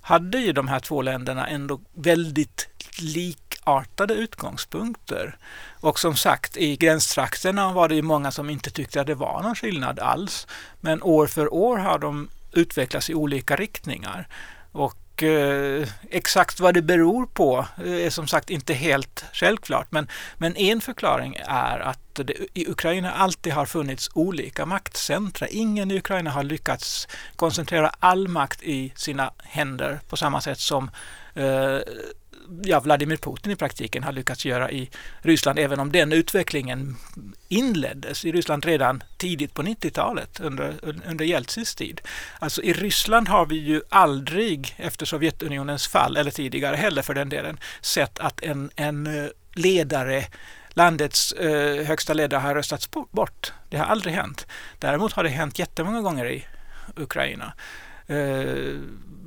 hade 0.00 0.38
ju 0.38 0.52
de 0.52 0.68
här 0.68 0.80
två 0.80 1.02
länderna 1.02 1.46
ändå 1.46 1.80
väldigt 1.94 2.68
likartade 2.98 4.14
utgångspunkter. 4.14 5.36
Och 5.80 5.98
som 5.98 6.16
sagt, 6.16 6.56
i 6.56 6.76
gränstrakterna 6.76 7.72
var 7.72 7.88
det 7.88 7.94
ju 7.94 8.02
många 8.02 8.30
som 8.30 8.50
inte 8.50 8.70
tyckte 8.70 9.00
att 9.00 9.06
det 9.06 9.14
var 9.14 9.42
någon 9.42 9.54
skillnad 9.54 9.98
alls. 9.98 10.46
Men 10.80 11.02
år 11.02 11.26
för 11.26 11.54
år 11.54 11.76
har 11.78 11.98
de 11.98 12.28
utvecklats 12.52 13.10
i 13.10 13.14
olika 13.14 13.56
riktningar. 13.56 14.28
Och 14.72 15.07
och 15.18 15.22
eh, 15.22 15.88
exakt 16.10 16.60
vad 16.60 16.74
det 16.74 16.82
beror 16.82 17.26
på 17.26 17.66
är 17.84 18.10
som 18.10 18.26
sagt 18.26 18.50
inte 18.50 18.74
helt 18.74 19.24
självklart. 19.32 19.92
Men, 19.92 20.08
men 20.36 20.56
en 20.56 20.80
förklaring 20.80 21.36
är 21.46 21.78
att 21.78 22.14
det 22.14 22.32
i 22.54 22.70
Ukraina 22.70 23.12
alltid 23.12 23.52
har 23.52 23.66
funnits 23.66 24.10
olika 24.14 24.66
maktcentra. 24.66 25.48
Ingen 25.48 25.90
i 25.90 25.98
Ukraina 25.98 26.30
har 26.30 26.42
lyckats 26.42 27.08
koncentrera 27.36 27.92
all 27.98 28.28
makt 28.28 28.62
i 28.62 28.92
sina 28.96 29.32
händer 29.38 30.00
på 30.08 30.16
samma 30.16 30.40
sätt 30.40 30.58
som 30.58 30.90
eh, 31.34 31.78
ja, 32.62 32.80
Vladimir 32.80 33.16
Putin 33.16 33.52
i 33.52 33.56
praktiken 33.56 34.02
har 34.02 34.12
lyckats 34.12 34.44
göra 34.44 34.70
i 34.70 34.90
Ryssland, 35.20 35.58
även 35.58 35.80
om 35.80 35.92
den 35.92 36.12
utvecklingen 36.12 36.96
inleddes 37.48 38.24
i 38.24 38.32
Ryssland 38.32 38.64
redan 38.64 39.02
tidigt 39.16 39.54
på 39.54 39.62
90-talet 39.62 40.40
under, 40.40 40.74
under 41.06 41.24
Jeltsins 41.24 41.74
tid. 41.74 42.00
Alltså 42.38 42.62
i 42.62 42.72
Ryssland 42.72 43.28
har 43.28 43.46
vi 43.46 43.56
ju 43.56 43.82
aldrig 43.88 44.74
efter 44.76 45.06
Sovjetunionens 45.06 45.88
fall, 45.88 46.16
eller 46.16 46.30
tidigare 46.30 46.76
heller 46.76 47.02
för 47.02 47.14
den 47.14 47.28
delen, 47.28 47.58
sett 47.80 48.18
att 48.18 48.42
en, 48.42 48.70
en 48.76 49.06
eh, 49.06 49.30
ledare 49.54 50.24
landets 50.70 51.32
eh, 51.32 51.86
högsta 51.86 52.14
ledare 52.14 52.40
har 52.40 52.54
röstats 52.54 52.90
bort. 52.90 53.52
Det 53.68 53.76
har 53.76 53.86
aldrig 53.86 54.14
hänt. 54.14 54.46
Däremot 54.78 55.12
har 55.12 55.22
det 55.22 55.28
hänt 55.28 55.58
jättemånga 55.58 56.00
gånger 56.00 56.30
i 56.30 56.46
Ukraina. 56.96 57.52
Eh, 58.06 58.74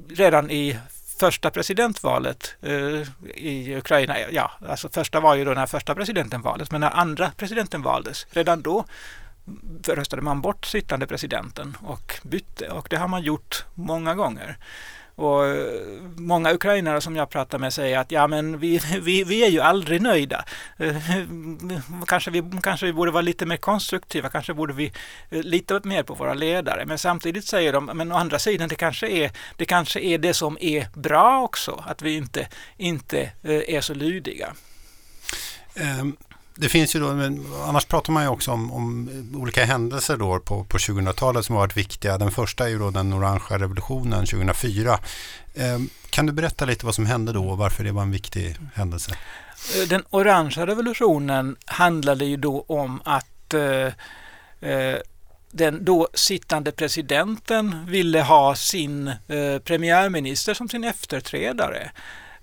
redan 0.10 0.52
i 0.52 0.78
första 1.22 1.52
presidentvalet 1.52 2.56
eh, 2.62 3.02
i 3.36 3.76
Ukraina, 3.78 4.16
ja, 4.32 4.52
alltså 4.70 4.90
första 4.90 5.20
var 5.20 5.36
ju 5.36 5.46
då 5.46 5.52
när 5.52 5.66
första 5.66 5.96
presidenten 5.96 6.42
valdes, 6.42 6.72
men 6.72 6.82
när 6.82 6.90
andra 6.90 7.32
presidenten 7.38 7.82
valdes, 7.82 8.28
redan 8.32 8.62
då 8.62 8.86
röstade 9.88 10.22
man 10.22 10.42
bort 10.42 10.66
sittande 10.66 11.08
presidenten 11.08 11.78
och 11.84 12.20
bytte 12.24 12.70
och 12.70 12.88
det 12.90 12.98
har 12.98 13.08
man 13.08 13.24
gjort 13.24 13.66
många 13.74 14.16
gånger. 14.16 14.58
Och 15.16 15.46
eh, 15.46 15.82
många 16.16 16.54
ukrainare 16.54 17.02
som 17.02 17.16
jag 17.16 17.30
pratar 17.30 17.60
med 17.60 17.74
säger 17.74 18.00
att 18.00 18.12
ja, 18.12 18.28
men 18.28 18.60
vi, 18.60 18.82
vi, 19.02 19.24
vi 19.24 19.46
är 19.46 19.50
ju 19.50 19.60
aldrig 19.60 20.02
nöjda. 20.02 20.46
Eh, 20.78 20.96
kanske 22.08 22.32
vi, 22.32 22.44
kanske 22.64 22.86
vi 22.86 22.94
borde 22.94 23.12
vara 23.12 23.22
lite 23.22 23.46
mer 23.46 23.58
konstruktiva, 23.58 24.30
kanske 24.30 24.54
borde 24.54 24.74
vi 24.74 24.92
eh, 25.30 25.44
lita 25.44 25.82
mer 25.84 26.04
på 26.04 26.14
våra 26.14 26.34
ledare. 26.34 26.86
Men 26.86 26.98
samtidigt 26.98 27.48
säger 27.48 27.74
de, 27.74 27.86
men 27.86 28.12
å 28.12 28.16
andra 28.16 28.40
sidan, 28.40 28.70
det 28.70 28.76
kanske 28.76 29.08
är 29.08 29.32
det, 29.58 29.66
kanske 29.66 30.00
är 30.00 30.18
det 30.18 30.34
som 30.34 30.58
är 30.62 30.88
bra 30.94 31.42
också, 31.42 31.84
att 31.88 32.02
vi 32.02 32.16
inte, 32.16 32.48
inte 32.78 33.32
är 33.44 33.82
så 33.82 33.94
lydiga. 33.94 34.54
Um 36.00 36.18
det 36.62 36.70
finns 36.70 36.96
ju 36.96 37.00
då, 37.00 37.14
men 37.14 37.46
annars 37.68 37.86
pratar 37.86 38.14
man 38.14 38.24
ju 38.24 38.30
också 38.30 38.52
om, 38.52 38.72
om 38.72 39.10
olika 39.36 39.66
händelser 39.66 40.18
då 40.18 40.40
på, 40.40 40.64
på 40.64 40.78
2000-talet 40.78 41.46
som 41.46 41.56
har 41.56 41.62
varit 41.62 41.78
viktiga. 41.78 42.18
Den 42.18 42.32
första 42.32 42.66
är 42.66 42.70
ju 42.70 42.80
då 42.80 42.92
den 42.92 43.14
orangea 43.14 43.60
revolutionen 43.60 44.26
2004. 44.26 45.00
Eh, 45.54 45.80
kan 46.10 46.26
du 46.26 46.34
berätta 46.34 46.66
lite 46.66 46.86
vad 46.86 46.96
som 46.96 47.06
hände 47.06 47.34
då 47.34 47.44
och 47.44 47.58
varför 47.58 47.84
det 47.84 47.92
var 47.92 48.02
en 48.02 48.12
viktig 48.12 48.56
händelse? 48.74 49.12
Eh, 49.76 49.88
den 49.88 50.04
orangea 50.10 50.68
revolutionen 50.68 51.56
handlade 51.66 52.26
ju 52.26 52.38
då 52.38 52.66
om 52.68 53.02
att 53.06 53.54
eh, 53.54 54.72
eh, 54.72 54.98
den 55.52 55.86
då 55.86 56.08
sittande 56.14 56.72
presidenten 56.72 57.86
ville 57.86 58.22
ha 58.22 58.56
sin 58.56 59.08
eh, 59.08 59.60
premiärminister 59.64 60.54
som 60.54 60.70
sin 60.70 60.84
efterträdare. 60.84 61.92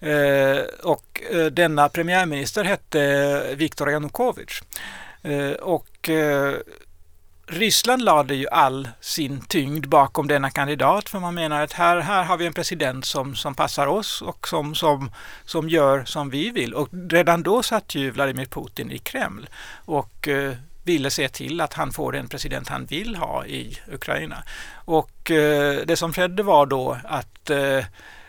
Eh, 0.00 0.62
och 0.82 1.22
eh, 1.32 1.46
denna 1.46 1.88
premiärminister 1.88 2.64
hette 2.64 3.02
eh, 3.02 3.56
Viktor 3.56 3.90
Yanukovych. 3.90 4.62
Och 5.60 6.10
Ryssland 7.46 8.02
lade 8.02 8.34
ju 8.34 8.48
all 8.48 8.88
sin 9.00 9.40
tyngd 9.40 9.88
bakom 9.88 10.28
denna 10.28 10.50
kandidat 10.50 11.08
för 11.08 11.18
man 11.18 11.34
menar 11.34 11.62
att 11.62 11.72
här, 11.72 12.00
här 12.00 12.24
har 12.24 12.36
vi 12.36 12.46
en 12.46 12.52
president 12.52 13.04
som, 13.04 13.36
som 13.36 13.54
passar 13.54 13.86
oss 13.86 14.22
och 14.22 14.48
som, 14.48 14.74
som, 14.74 15.10
som 15.44 15.68
gör 15.68 16.04
som 16.04 16.30
vi 16.30 16.50
vill. 16.50 16.74
Och 16.74 16.88
redan 17.10 17.42
då 17.42 17.62
satt 17.62 17.94
ju 17.94 18.10
Vladimir 18.10 18.46
Putin 18.46 18.90
i 18.90 18.98
Kreml 18.98 19.48
och 19.84 20.28
eh, 20.28 20.52
ville 20.84 21.10
se 21.10 21.28
till 21.28 21.60
att 21.60 21.74
han 21.74 21.92
får 21.92 22.12
den 22.12 22.28
president 22.28 22.68
han 22.68 22.86
vill 22.86 23.16
ha 23.16 23.46
i 23.46 23.78
Ukraina. 23.92 24.42
Och 24.72 25.30
eh, 25.30 25.80
det 25.86 25.96
som 25.96 26.12
skedde 26.12 26.42
var 26.42 26.66
då 26.66 26.98
att 27.04 27.50
eh, 27.50 27.84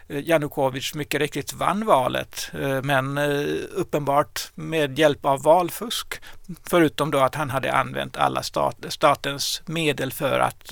Eh, 0.09 0.29
Janukovic 0.29 0.93
mycket 0.95 1.21
riktigt 1.21 1.53
vann 1.53 1.85
valet, 1.85 2.51
eh, 2.53 2.81
men 2.81 3.17
eh, 3.17 3.45
uppenbart 3.71 4.51
med 4.55 4.99
hjälp 4.99 5.25
av 5.25 5.41
valfusk. 5.41 6.21
Förutom 6.69 7.11
då 7.11 7.19
att 7.19 7.35
han 7.35 7.49
hade 7.49 7.73
använt 7.73 8.17
alla 8.17 8.43
stat, 8.43 8.85
statens 8.89 9.61
medel 9.65 10.11
för 10.11 10.39
att, 10.39 10.69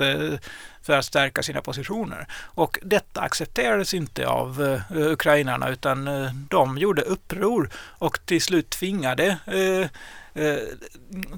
för 0.82 0.98
att 0.98 1.06
stärka 1.06 1.44
sina 1.44 1.62
positioner. 1.62 2.28
Och 2.34 2.80
detta 2.82 3.22
accepterades 3.22 3.94
inte 3.94 4.28
av 4.28 4.82
ukrainarna 4.90 5.70
utan 5.70 6.10
de 6.50 6.78
gjorde 6.78 7.02
uppror 7.02 7.70
och 7.76 8.26
till 8.26 8.42
slut 8.42 8.70
tvingade, 8.70 9.38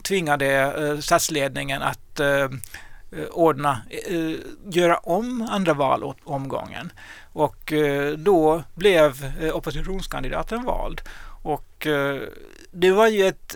tvingade 0.04 0.98
statsledningen 1.02 1.82
att 1.82 2.20
Eh, 3.12 3.26
ordna, 3.32 3.82
eh, 3.90 4.40
göra 4.72 4.98
om 4.98 5.48
andra 5.52 5.74
valomgången. 5.74 6.92
Och 7.34 7.74
eh, 7.74 8.14
då 8.14 8.64
blev 8.76 9.34
oppositionskandidaten 9.54 10.64
vald. 10.64 11.02
Och 11.44 11.88
det 12.72 12.92
var 12.92 13.08
ju 13.08 13.28
ett 13.28 13.56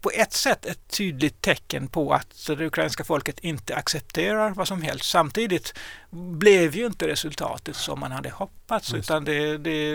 på 0.00 0.10
ett 0.14 0.32
sätt 0.32 0.66
ett 0.66 0.88
tydligt 0.88 1.42
tecken 1.42 1.88
på 1.88 2.12
att 2.12 2.46
det 2.46 2.66
ukrainska 2.66 3.04
folket 3.04 3.38
inte 3.40 3.76
accepterar 3.76 4.50
vad 4.50 4.68
som 4.68 4.82
helst. 4.82 5.04
Samtidigt 5.04 5.74
blev 6.10 6.76
ju 6.76 6.86
inte 6.86 7.08
resultatet 7.08 7.76
som 7.76 8.00
man 8.00 8.12
hade 8.12 8.30
hoppats 8.30 8.92
Just. 8.92 9.10
utan 9.10 9.24
det, 9.24 9.58
det, 9.58 9.94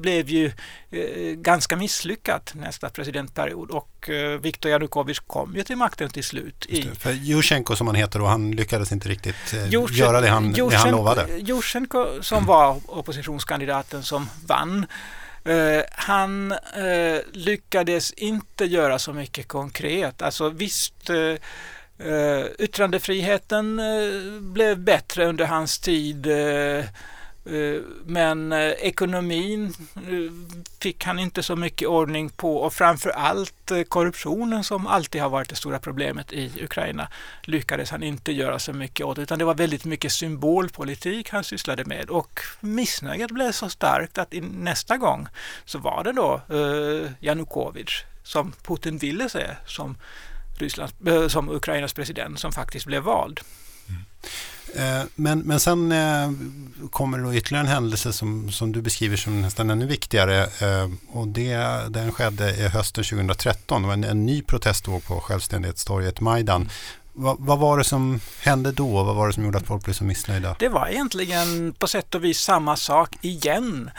blev 0.00 0.28
ju 0.28 0.52
eh, 0.90 1.34
ganska 1.34 1.76
misslyckat 1.76 2.52
nästa 2.54 2.90
presidentperiod 2.90 3.70
och 3.70 4.10
eh, 4.10 4.40
Viktor 4.40 4.70
Janukovyč 4.70 5.20
kom 5.26 5.56
ju 5.56 5.62
till 5.62 5.76
makten 5.76 6.10
till 6.10 6.24
slut. 6.24 6.66
I, 6.68 6.82
för 6.82 7.12
Jusjenko 7.12 7.76
som 7.76 7.86
han 7.86 7.96
heter 7.96 8.22
och 8.22 8.28
han 8.28 8.50
lyckades 8.50 8.92
inte 8.92 9.08
riktigt 9.08 9.54
eh, 9.54 9.68
Jushen, 9.68 9.96
göra 9.96 10.20
det 10.20 10.28
han, 10.28 10.48
Jushen, 10.48 10.68
det 10.68 10.76
han 10.76 10.90
lovade. 10.90 11.26
Jusjenko 11.38 12.22
som 12.22 12.38
mm. 12.38 12.46
var 12.46 12.80
oppositionskandidaten 12.86 14.02
som 14.02 14.28
vann 14.46 14.86
Uh, 15.48 15.82
han 15.90 16.52
uh, 16.52 17.18
lyckades 17.32 18.12
inte 18.12 18.64
göra 18.64 18.98
så 18.98 19.12
mycket 19.12 19.48
konkret. 19.48 20.22
Alltså 20.22 20.48
visst, 20.48 21.10
uh, 21.10 21.34
yttrandefriheten 22.58 23.80
blev 24.40 24.78
bättre 24.78 25.26
under 25.26 25.44
hans 25.44 25.78
tid 25.78 26.26
Eh, 27.44 27.82
men 28.06 28.52
eh, 28.52 28.70
ekonomin 28.70 29.74
eh, 29.96 30.32
fick 30.80 31.04
han 31.04 31.18
inte 31.18 31.42
så 31.42 31.56
mycket 31.56 31.88
ordning 31.88 32.30
på. 32.30 32.56
Och 32.56 32.72
framför 32.72 33.10
allt 33.10 33.72
korruptionen 33.88 34.64
som 34.64 34.86
alltid 34.86 35.22
har 35.22 35.28
varit 35.28 35.48
det 35.48 35.56
stora 35.56 35.78
problemet 35.78 36.32
i 36.32 36.64
Ukraina 36.64 37.08
lyckades 37.42 37.90
han 37.90 38.02
inte 38.02 38.32
göra 38.32 38.58
så 38.58 38.72
mycket 38.72 39.06
åt. 39.06 39.18
Utan 39.18 39.38
det 39.38 39.44
var 39.44 39.54
väldigt 39.54 39.84
mycket 39.84 40.12
symbolpolitik 40.12 41.30
han 41.30 41.44
sysslade 41.44 41.84
med. 41.84 42.10
Och 42.10 42.40
missnöjet 42.60 43.30
blev 43.30 43.52
så 43.52 43.68
starkt 43.68 44.18
att 44.18 44.34
nästa 44.52 44.96
gång 44.96 45.28
så 45.64 45.78
var 45.78 46.04
det 46.04 46.12
då 46.12 46.40
Janukovic 47.20 48.04
som 48.22 48.52
Putin 48.62 48.98
ville 48.98 49.28
se 49.28 49.56
som, 49.66 49.96
Rysslands, 50.58 50.94
som 51.32 51.48
Ukrainas 51.48 51.92
president 51.92 52.40
som 52.40 52.52
faktiskt 52.52 52.86
blev 52.86 53.02
vald. 53.02 53.40
Eh, 54.74 55.02
men, 55.14 55.38
men 55.38 55.60
sen 55.60 55.92
eh, 55.92 56.30
kommer 56.90 57.18
det 57.18 57.24
då 57.24 57.34
ytterligare 57.34 57.64
en 57.66 57.72
händelse 57.72 58.12
som, 58.12 58.52
som 58.52 58.72
du 58.72 58.82
beskriver 58.82 59.16
som 59.16 59.42
nästan 59.42 59.70
ännu 59.70 59.86
viktigare. 59.86 60.42
Eh, 60.42 60.90
och 61.08 61.28
det, 61.28 61.56
den 61.88 62.12
skedde 62.12 62.56
i 62.56 62.68
hösten 62.68 63.04
2013. 63.04 63.82
Det 63.82 63.88
var 63.88 63.94
en, 63.94 64.04
en 64.04 64.26
ny 64.26 64.42
protestvåg 64.42 65.04
på 65.04 65.20
självständighetstorget 65.20 66.20
Majdan. 66.20 66.68
Vad 67.20 67.58
var 67.58 67.78
det 67.78 67.84
som 67.84 68.20
hände 68.42 68.72
då? 68.72 69.04
Vad 69.04 69.16
var 69.16 69.26
det 69.26 69.32
som 69.32 69.44
gjorde 69.44 69.58
att 69.58 69.66
folk 69.66 69.84
blev 69.84 69.94
så 69.94 70.04
missnöjda? 70.04 70.56
Det 70.58 70.68
var 70.68 70.88
egentligen 70.88 71.72
på 71.72 71.86
sätt 71.86 72.14
och 72.14 72.24
vis 72.24 72.40
samma 72.40 72.76
sak 72.76 73.16
igen. 73.20 73.90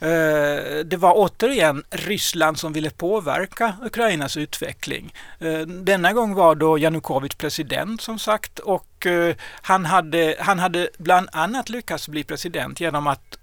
Eh, 0.00 0.84
det 0.84 0.96
var 0.96 1.12
återigen 1.16 1.84
Ryssland 1.90 2.58
som 2.58 2.72
ville 2.72 2.90
påverka 2.90 3.74
Ukrainas 3.82 4.36
utveckling. 4.36 5.14
Eh, 5.38 5.60
denna 5.60 6.12
gång 6.12 6.34
var 6.34 6.54
då 6.54 6.78
Janukovic 6.78 7.34
president 7.34 8.00
som 8.00 8.18
sagt 8.18 8.58
och 8.58 9.06
eh, 9.06 9.34
han 9.62 9.86
hade, 9.86 10.36
han 10.40 10.58
hade 10.58 10.88
bland 10.98 11.28
annat 11.32 11.68
lyckats 11.68 12.08
bli 12.08 12.24
president 12.24 12.80
genom 12.80 13.06
att 13.06 13.38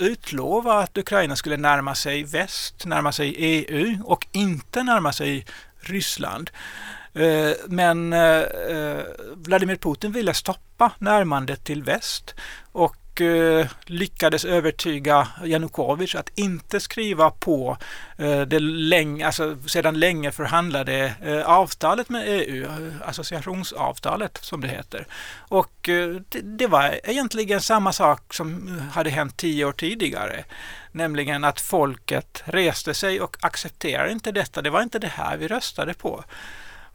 utlova 0.00 0.78
att 0.78 0.98
Ukraina 0.98 1.36
skulle 1.36 1.56
närma 1.56 1.94
sig 1.94 2.24
väst, 2.24 2.86
närma 2.86 3.12
sig 3.12 3.34
EU 3.38 4.02
och 4.04 4.26
inte 4.32 4.82
närma 4.82 5.12
sig 5.12 5.46
Ryssland. 5.80 6.50
Eh, 7.18 7.52
men 7.66 8.12
eh, 8.12 8.42
Vladimir 9.34 9.76
Putin 9.76 10.12
ville 10.12 10.34
stoppa 10.34 10.92
närmandet 10.98 11.64
till 11.64 11.82
väst 11.82 12.34
och 12.72 13.20
eh, 13.20 13.66
lyckades 13.86 14.44
övertyga 14.44 15.28
Janukovic 15.44 16.14
att 16.14 16.38
inte 16.38 16.80
skriva 16.80 17.30
på 17.30 17.76
det 18.46 18.58
länge, 18.60 19.26
alltså 19.26 19.56
sedan 19.66 20.00
länge 20.00 20.32
förhandlade 20.32 21.14
avtalet 21.46 22.08
med 22.08 22.24
EU, 22.26 22.66
associationsavtalet 23.04 24.38
som 24.42 24.60
det 24.60 24.68
heter. 24.68 25.06
Och 25.38 25.72
det, 26.28 26.40
det 26.42 26.66
var 26.66 27.00
egentligen 27.04 27.60
samma 27.60 27.92
sak 27.92 28.34
som 28.34 28.80
hade 28.92 29.10
hänt 29.10 29.36
tio 29.36 29.64
år 29.64 29.72
tidigare. 29.72 30.44
Nämligen 30.92 31.44
att 31.44 31.60
folket 31.60 32.42
reste 32.44 32.94
sig 32.94 33.20
och 33.20 33.36
accepterade 33.40 34.12
inte 34.12 34.32
detta. 34.32 34.62
Det 34.62 34.70
var 34.70 34.82
inte 34.82 34.98
det 34.98 35.12
här 35.16 35.36
vi 35.36 35.48
röstade 35.48 35.94
på. 35.94 36.24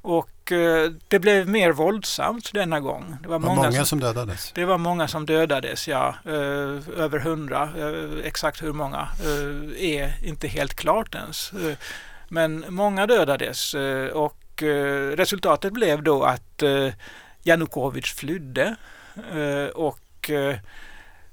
Och 0.04 0.52
eh, 0.52 0.92
det 1.08 1.20
blev 1.20 1.50
mer 1.50 1.72
våldsamt 1.72 2.54
denna 2.54 2.80
gång. 2.80 3.18
Det 3.22 3.28
var, 3.28 3.40
många, 3.40 3.56
många 3.56 3.72
som, 3.72 3.86
som, 3.86 4.00
dödades? 4.00 4.52
Det 4.56 4.66
var 4.66 4.78
många 4.78 5.08
som 5.08 5.26
dödades, 5.26 5.88
ja. 5.88 6.16
Eh, 6.26 6.34
över 6.98 7.20
hundra. 7.20 7.64
Eh, 7.64 8.26
exakt 8.26 8.64
hur 8.64 8.74
många 8.74 9.08
eh, 9.24 9.96
är 9.96 10.28
inte 10.28 10.48
helt 10.48 10.74
klart 10.74 11.16
ens. 11.16 11.54
Eh, 11.54 11.78
men 12.28 12.66
många 12.70 13.08
dödades 13.08 13.76
eh, 13.76 14.08
och 14.08 14.64
resultatet 15.16 15.74
blev 15.74 16.04
då 16.04 16.24
att 16.24 16.64
Janukovic 17.44 18.06
flydde 18.06 18.76
och 19.74 20.30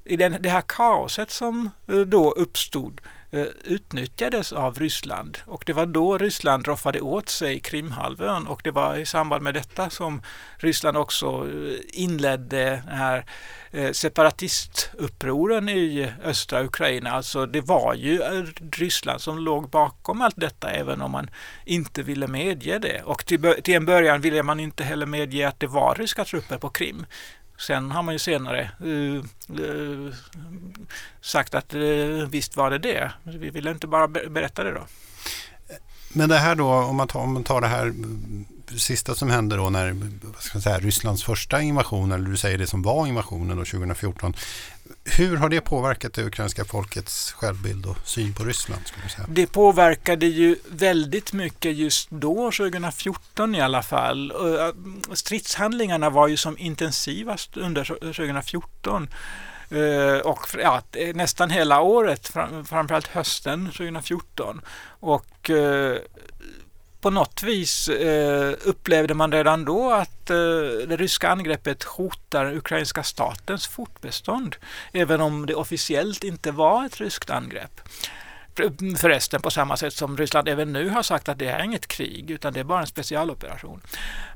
i 0.05 0.17
den, 0.17 0.37
det 0.41 0.49
här 0.49 0.63
kaoset 0.67 1.31
som 1.31 1.71
då 2.07 2.31
uppstod 2.31 3.01
Eh, 3.33 3.47
utnyttjades 3.65 4.53
av 4.53 4.79
Ryssland 4.79 5.39
och 5.47 5.63
det 5.67 5.73
var 5.73 5.87
då 5.87 6.19
Ryssland 6.19 6.67
roffade 6.67 7.01
åt 7.01 7.29
sig 7.29 7.61
Krimhalvön 7.61 8.47
och 8.47 8.61
det 8.65 8.71
var 8.71 8.97
i 8.97 9.07
samband 9.07 9.43
med 9.43 9.55
detta 9.55 9.91
som 9.91 10.23
Ryssland 10.57 10.97
också 10.97 11.27
eh, 11.27 12.03
inledde 12.03 12.83
den 12.87 12.97
här 12.97 13.25
eh, 13.71 13.93
separatistupproren 13.93 15.69
i 15.69 16.13
östra 16.25 16.65
Ukraina. 16.65 17.11
Alltså 17.11 17.47
det 17.47 17.61
var 17.61 17.95
ju 17.95 18.47
Ryssland 18.73 19.21
som 19.21 19.39
låg 19.39 19.71
bakom 19.71 20.23
allt 20.23 20.37
detta 20.37 20.71
även 20.71 21.03
om 21.03 21.11
man 21.11 21.31
inte 21.65 22.03
ville 22.03 22.27
medge 22.27 22.79
det. 22.79 23.03
Och 23.03 23.27
till, 23.27 23.55
till 23.63 23.75
en 23.75 23.87
början 23.87 24.21
ville 24.21 24.43
man 24.43 24.61
inte 24.61 24.85
heller 24.85 25.07
medge 25.07 25.49
att 25.49 25.61
det 25.61 25.67
var 25.67 25.95
ryska 25.95 26.25
trupper 26.25 26.59
på 26.59 26.69
Krim. 26.69 27.07
Sen 27.61 27.91
har 27.91 28.03
man 28.03 28.15
ju 28.15 28.19
senare 28.19 28.71
uh, 28.85 29.25
uh, 29.61 30.13
sagt 31.21 31.55
att 31.55 31.75
uh, 31.75 32.29
visst 32.29 32.57
var 32.57 32.71
det 32.71 32.79
det. 32.79 33.13
Vi 33.23 33.51
ville 33.51 33.71
inte 33.71 33.87
bara 33.87 34.09
berätta 34.09 34.65
det 34.65 34.73
då. 34.73 34.87
Men 36.13 36.29
det 36.29 36.39
här 36.39 36.55
då, 36.55 36.73
om 36.73 36.97
man 36.97 37.09
tar, 37.09 37.21
om 37.21 37.33
man 37.33 37.45
tar 37.45 37.61
det 37.61 37.67
här 37.67 37.83
mm, 37.83 38.45
sista 38.77 39.15
som 39.15 39.31
hände 39.31 39.57
då 39.57 39.71
när 39.71 39.93
vad 40.23 40.43
ska 40.43 40.59
man 40.59 40.63
säga, 40.63 40.79
Rysslands 40.79 41.25
första 41.25 41.63
invasion, 41.63 42.13
eller 42.13 42.29
du 42.29 42.37
säger 42.37 42.59
det 42.59 42.67
som 42.67 42.83
var 42.83 43.07
invasionen 43.07 43.57
då 43.57 43.65
2014. 43.65 44.35
Hur 45.05 45.37
har 45.37 45.49
det 45.49 45.61
påverkat 45.61 46.13
det 46.13 46.25
ukrainska 46.25 46.65
folkets 46.65 47.33
självbild 47.33 47.87
och 47.87 47.97
syn 48.05 48.35
på 48.35 48.45
Ryssland? 48.45 48.83
Ska 48.87 49.09
säga? 49.09 49.27
Det 49.31 49.47
påverkade 49.47 50.27
ju 50.27 50.57
väldigt 50.69 51.33
mycket 51.33 51.77
just 51.77 52.11
då, 52.11 52.51
2014 52.51 53.55
i 53.55 53.61
alla 53.61 53.83
fall. 53.83 54.33
Stridshandlingarna 55.13 56.11
var 56.11 56.29
ju 56.29 56.37
som 56.37 56.59
intensivast 56.59 57.57
under 57.57 57.85
2014. 57.85 59.09
Eh, 59.71 60.19
och 60.19 60.47
ja, 60.63 60.83
nästan 61.15 61.51
hela 61.51 61.81
året, 61.81 62.29
framförallt 62.69 63.07
hösten 63.07 63.67
2014. 63.67 64.61
Och 65.01 65.51
eh, 65.51 65.99
på 67.01 67.11
något 67.11 67.43
vis 67.43 67.89
eh, 67.89 68.55
upplevde 68.65 69.15
man 69.15 69.33
redan 69.33 69.65
då 69.65 69.93
att 69.93 70.31
eh, 70.31 70.37
det 70.89 70.97
ryska 70.97 71.29
angreppet 71.29 71.83
hotar 71.83 72.57
ukrainska 72.57 73.03
statens 73.03 73.67
fortbestånd. 73.67 74.57
Även 74.93 75.21
om 75.21 75.47
det 75.47 75.55
officiellt 75.55 76.25
inte 76.25 76.51
var 76.51 76.87
ett 76.87 77.01
ryskt 77.01 77.31
angrepp. 77.31 77.81
Förresten 78.97 79.43
på 79.43 79.51
samma 79.51 79.77
sätt 79.77 79.95
som 79.95 80.17
Ryssland 80.17 80.49
även 80.49 80.73
nu 80.73 80.89
har 80.89 81.03
sagt 81.03 81.29
att 81.29 81.39
det 81.39 81.47
är 81.47 81.63
inget 81.63 81.87
krig 81.87 82.31
utan 82.31 82.53
det 82.53 82.61
är 82.61 82.65
bara 82.65 82.81
en 82.81 82.87
specialoperation. 82.87 83.81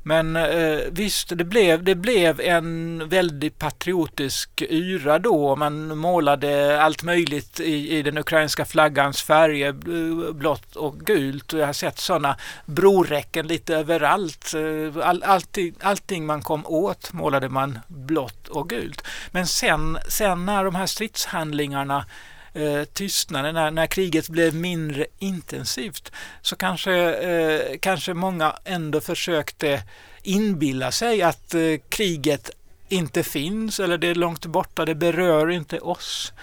Men 0.03 0.35
eh, 0.35 0.79
visst, 0.91 1.37
det 1.37 1.43
blev, 1.43 1.83
det 1.83 1.95
blev 1.95 2.41
en 2.41 3.09
väldigt 3.09 3.59
patriotisk 3.59 4.61
yra 4.61 5.19
då. 5.19 5.55
Man 5.55 5.97
målade 5.97 6.81
allt 6.81 7.03
möjligt 7.03 7.59
i, 7.59 7.97
i 7.97 8.01
den 8.01 8.17
ukrainska 8.17 8.65
flaggans 8.65 9.21
färger, 9.21 9.69
eh, 9.69 10.33
blått 10.33 10.75
och 10.75 10.99
gult. 10.99 11.53
Och 11.53 11.59
jag 11.59 11.65
har 11.65 11.73
sett 11.73 11.99
sådana 11.99 12.37
broräcken 12.65 13.47
lite 13.47 13.75
överallt. 13.75 14.53
Eh, 14.53 15.07
all, 15.07 15.23
allting, 15.23 15.75
allting 15.81 16.25
man 16.25 16.41
kom 16.41 16.65
åt 16.65 17.13
målade 17.13 17.49
man 17.49 17.79
blått 17.87 18.47
och 18.47 18.69
gult. 18.69 19.07
Men 19.31 19.47
sen, 19.47 19.97
sen 20.07 20.45
när 20.45 20.63
de 20.63 20.75
här 20.75 20.85
stridshandlingarna 20.85 22.05
eh, 22.55 22.85
när, 23.29 23.71
när 23.71 23.87
kriget 23.87 24.29
blev 24.29 24.55
mindre 24.55 25.05
intensivt, 25.19 26.11
så 26.41 26.55
kanske, 26.55 26.93
eh, 27.13 27.77
kanske 27.79 28.13
många 28.13 28.55
ändå 28.65 29.01
försökte 29.01 29.83
inbilla 30.23 30.91
sig 30.91 31.21
att 31.21 31.53
eh, 31.53 31.61
kriget 31.89 32.49
inte 32.89 33.23
finns 33.23 33.79
eller 33.79 33.97
det 33.97 34.07
är 34.07 34.15
långt 34.15 34.45
borta, 34.45 34.85
det 34.85 34.95
berör 34.95 35.51
inte 35.51 35.79
oss. 35.79 36.33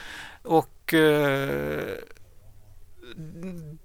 Och 0.43 0.95
eh, 0.95 1.81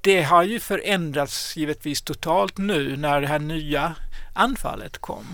det 0.01 0.21
har 0.21 0.43
ju 0.43 0.59
förändrats 0.59 1.57
givetvis 1.57 2.01
totalt 2.01 2.57
nu 2.57 2.97
när 2.97 3.21
det 3.21 3.27
här 3.27 3.39
nya 3.39 3.95
anfallet 4.33 4.97
kom. 4.97 5.25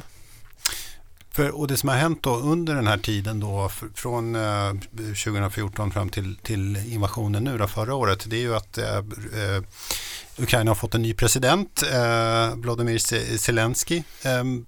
För, 1.35 1.55
och 1.59 1.67
det 1.67 1.77
som 1.77 1.89
har 1.89 1.95
hänt 1.95 2.23
då 2.23 2.35
under 2.35 2.75
den 2.75 2.87
här 2.87 2.97
tiden 2.97 3.39
då 3.39 3.71
från 3.95 4.35
eh, 4.35 4.73
2014 4.95 5.91
fram 5.91 6.09
till, 6.09 6.35
till 6.35 6.77
invasionen 6.93 7.43
nu 7.43 7.57
då, 7.57 7.67
förra 7.67 7.95
året 7.95 8.25
det 8.29 8.35
är 8.35 8.41
ju 8.41 8.55
att 8.55 8.77
eh, 8.77 8.97
eh 8.97 9.63
Ukraina 10.37 10.71
har 10.71 10.75
fått 10.75 10.95
en 10.95 11.01
ny 11.01 11.13
president, 11.13 11.83
eh, 11.93 12.55
Vladimir 12.55 12.97
Zelensky. 13.37 14.03
Ehm, 14.23 14.65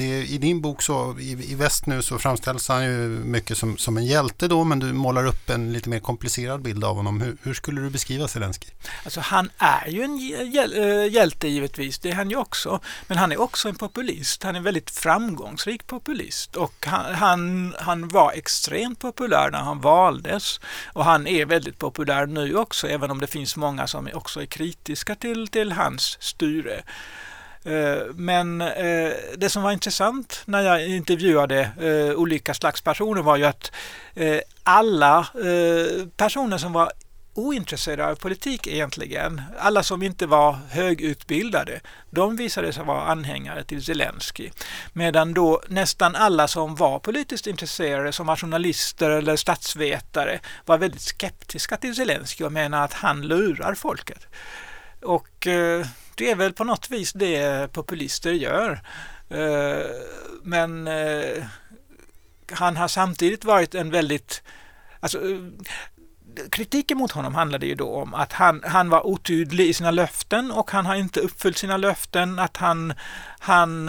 det, 0.00 0.26
I 0.26 0.38
din 0.38 0.60
bok 0.60 0.82
så, 0.82 1.16
i, 1.18 1.52
i, 1.52 1.54
väst 1.54 1.86
nu 1.86 2.02
så 2.02 2.18
framställs 2.18 2.68
han 2.68 2.84
ju 2.84 3.08
mycket 3.08 3.58
som, 3.58 3.76
som 3.76 3.96
en 3.96 4.06
hjälte 4.06 4.48
då 4.48 4.64
men 4.64 4.78
du 4.78 4.92
målar 4.92 5.26
upp 5.26 5.50
en 5.50 5.72
lite 5.72 5.88
mer 5.88 6.00
komplicerad 6.00 6.62
bild 6.62 6.84
av 6.84 6.96
honom. 6.96 7.20
Hur, 7.20 7.36
hur 7.42 7.54
skulle 7.54 7.80
du 7.80 7.90
beskriva 7.90 8.28
Zelensky? 8.28 8.68
Alltså 9.04 9.20
han 9.20 9.50
är 9.58 9.88
ju 9.88 10.02
en 10.02 10.14
eh, 10.14 11.12
hjälte 11.12 11.48
givetvis, 11.48 11.98
det 11.98 12.10
är 12.10 12.14
han 12.14 12.30
ju 12.30 12.36
också. 12.36 12.80
Men 13.06 13.18
han 13.18 13.32
är 13.32 13.40
också 13.40 13.68
en 13.68 13.74
populist. 13.74 14.42
Han 14.42 14.54
är 14.54 14.58
en 14.58 14.64
väldigt 14.64 14.90
framgångsrik 14.90 15.86
populist 15.86 16.56
och 16.56 16.86
han, 16.86 17.14
han, 17.14 17.74
han 17.78 18.08
var 18.08 18.32
extremt 18.32 18.98
populär 18.98 19.50
när 19.50 19.58
han 19.58 19.80
valdes 19.80 20.60
och 20.92 21.04
han 21.04 21.26
är 21.26 21.46
väldigt 21.46 21.78
populär 21.78 22.26
nu 22.26 22.56
också 22.56 22.88
även 22.88 23.10
om 23.10 23.20
det 23.20 23.26
finns 23.26 23.56
många 23.56 23.86
som 23.86 24.08
också 24.14 24.42
är 24.42 24.46
kritiska 24.46 25.14
till, 25.14 25.48
till 25.48 25.72
hans 25.72 26.16
styre. 26.20 26.82
Eh, 27.64 28.14
men 28.14 28.60
eh, 28.60 29.12
det 29.36 29.50
som 29.50 29.62
var 29.62 29.72
intressant 29.72 30.42
när 30.44 30.62
jag 30.62 30.86
intervjuade 30.88 31.70
eh, 31.80 32.18
olika 32.18 32.54
slags 32.54 32.80
personer 32.80 33.22
var 33.22 33.36
ju 33.36 33.44
att 33.44 33.72
alla 34.62 35.26
personer 36.16 36.58
som 36.58 36.72
var 36.72 36.92
ointresserade 37.34 38.10
av 38.10 38.14
politik 38.14 38.66
egentligen, 38.66 39.42
alla 39.58 39.82
som 39.82 40.02
inte 40.02 40.26
var 40.26 40.58
högutbildade, 40.70 41.80
de 42.10 42.36
visade 42.36 42.72
sig 42.72 42.84
vara 42.84 43.02
anhängare 43.02 43.64
till 43.64 43.84
Zelensky. 43.84 44.50
Medan 44.92 45.34
då 45.34 45.62
nästan 45.68 46.16
alla 46.16 46.48
som 46.48 46.74
var 46.74 46.98
politiskt 46.98 47.46
intresserade, 47.46 48.12
som 48.12 48.26
var 48.26 48.36
journalister 48.36 49.10
eller 49.10 49.36
statsvetare, 49.36 50.40
var 50.66 50.78
väldigt 50.78 51.00
skeptiska 51.00 51.76
till 51.76 51.94
Zelensky 51.94 52.44
och 52.44 52.52
menade 52.52 52.84
att 52.84 52.92
han 52.92 53.22
lurar 53.22 53.74
folket. 53.74 54.26
Och 55.02 55.48
det 56.20 56.30
är 56.30 56.36
väl 56.36 56.52
på 56.52 56.64
något 56.64 56.90
vis 56.90 57.12
det 57.12 57.72
populister 57.72 58.32
gör. 58.32 58.80
Eh, 59.28 59.86
men 60.42 60.88
eh, 60.88 61.44
han 62.52 62.76
har 62.76 62.88
samtidigt 62.88 63.44
varit 63.44 63.74
en 63.74 63.90
väldigt... 63.90 64.42
Alltså, 65.00 65.18
eh, 65.18 65.36
kritiken 66.50 66.98
mot 66.98 67.12
honom 67.12 67.34
handlade 67.34 67.66
ju 67.66 67.74
då 67.74 67.94
om 67.94 68.14
att 68.14 68.32
han, 68.32 68.62
han 68.64 68.90
var 68.90 69.06
otydlig 69.06 69.66
i 69.66 69.74
sina 69.74 69.90
löften 69.90 70.50
och 70.50 70.70
han 70.70 70.86
har 70.86 70.94
inte 70.94 71.20
uppfyllt 71.20 71.58
sina 71.58 71.76
löften, 71.76 72.38
att 72.38 72.56
han, 72.56 72.92
han, 73.38 73.88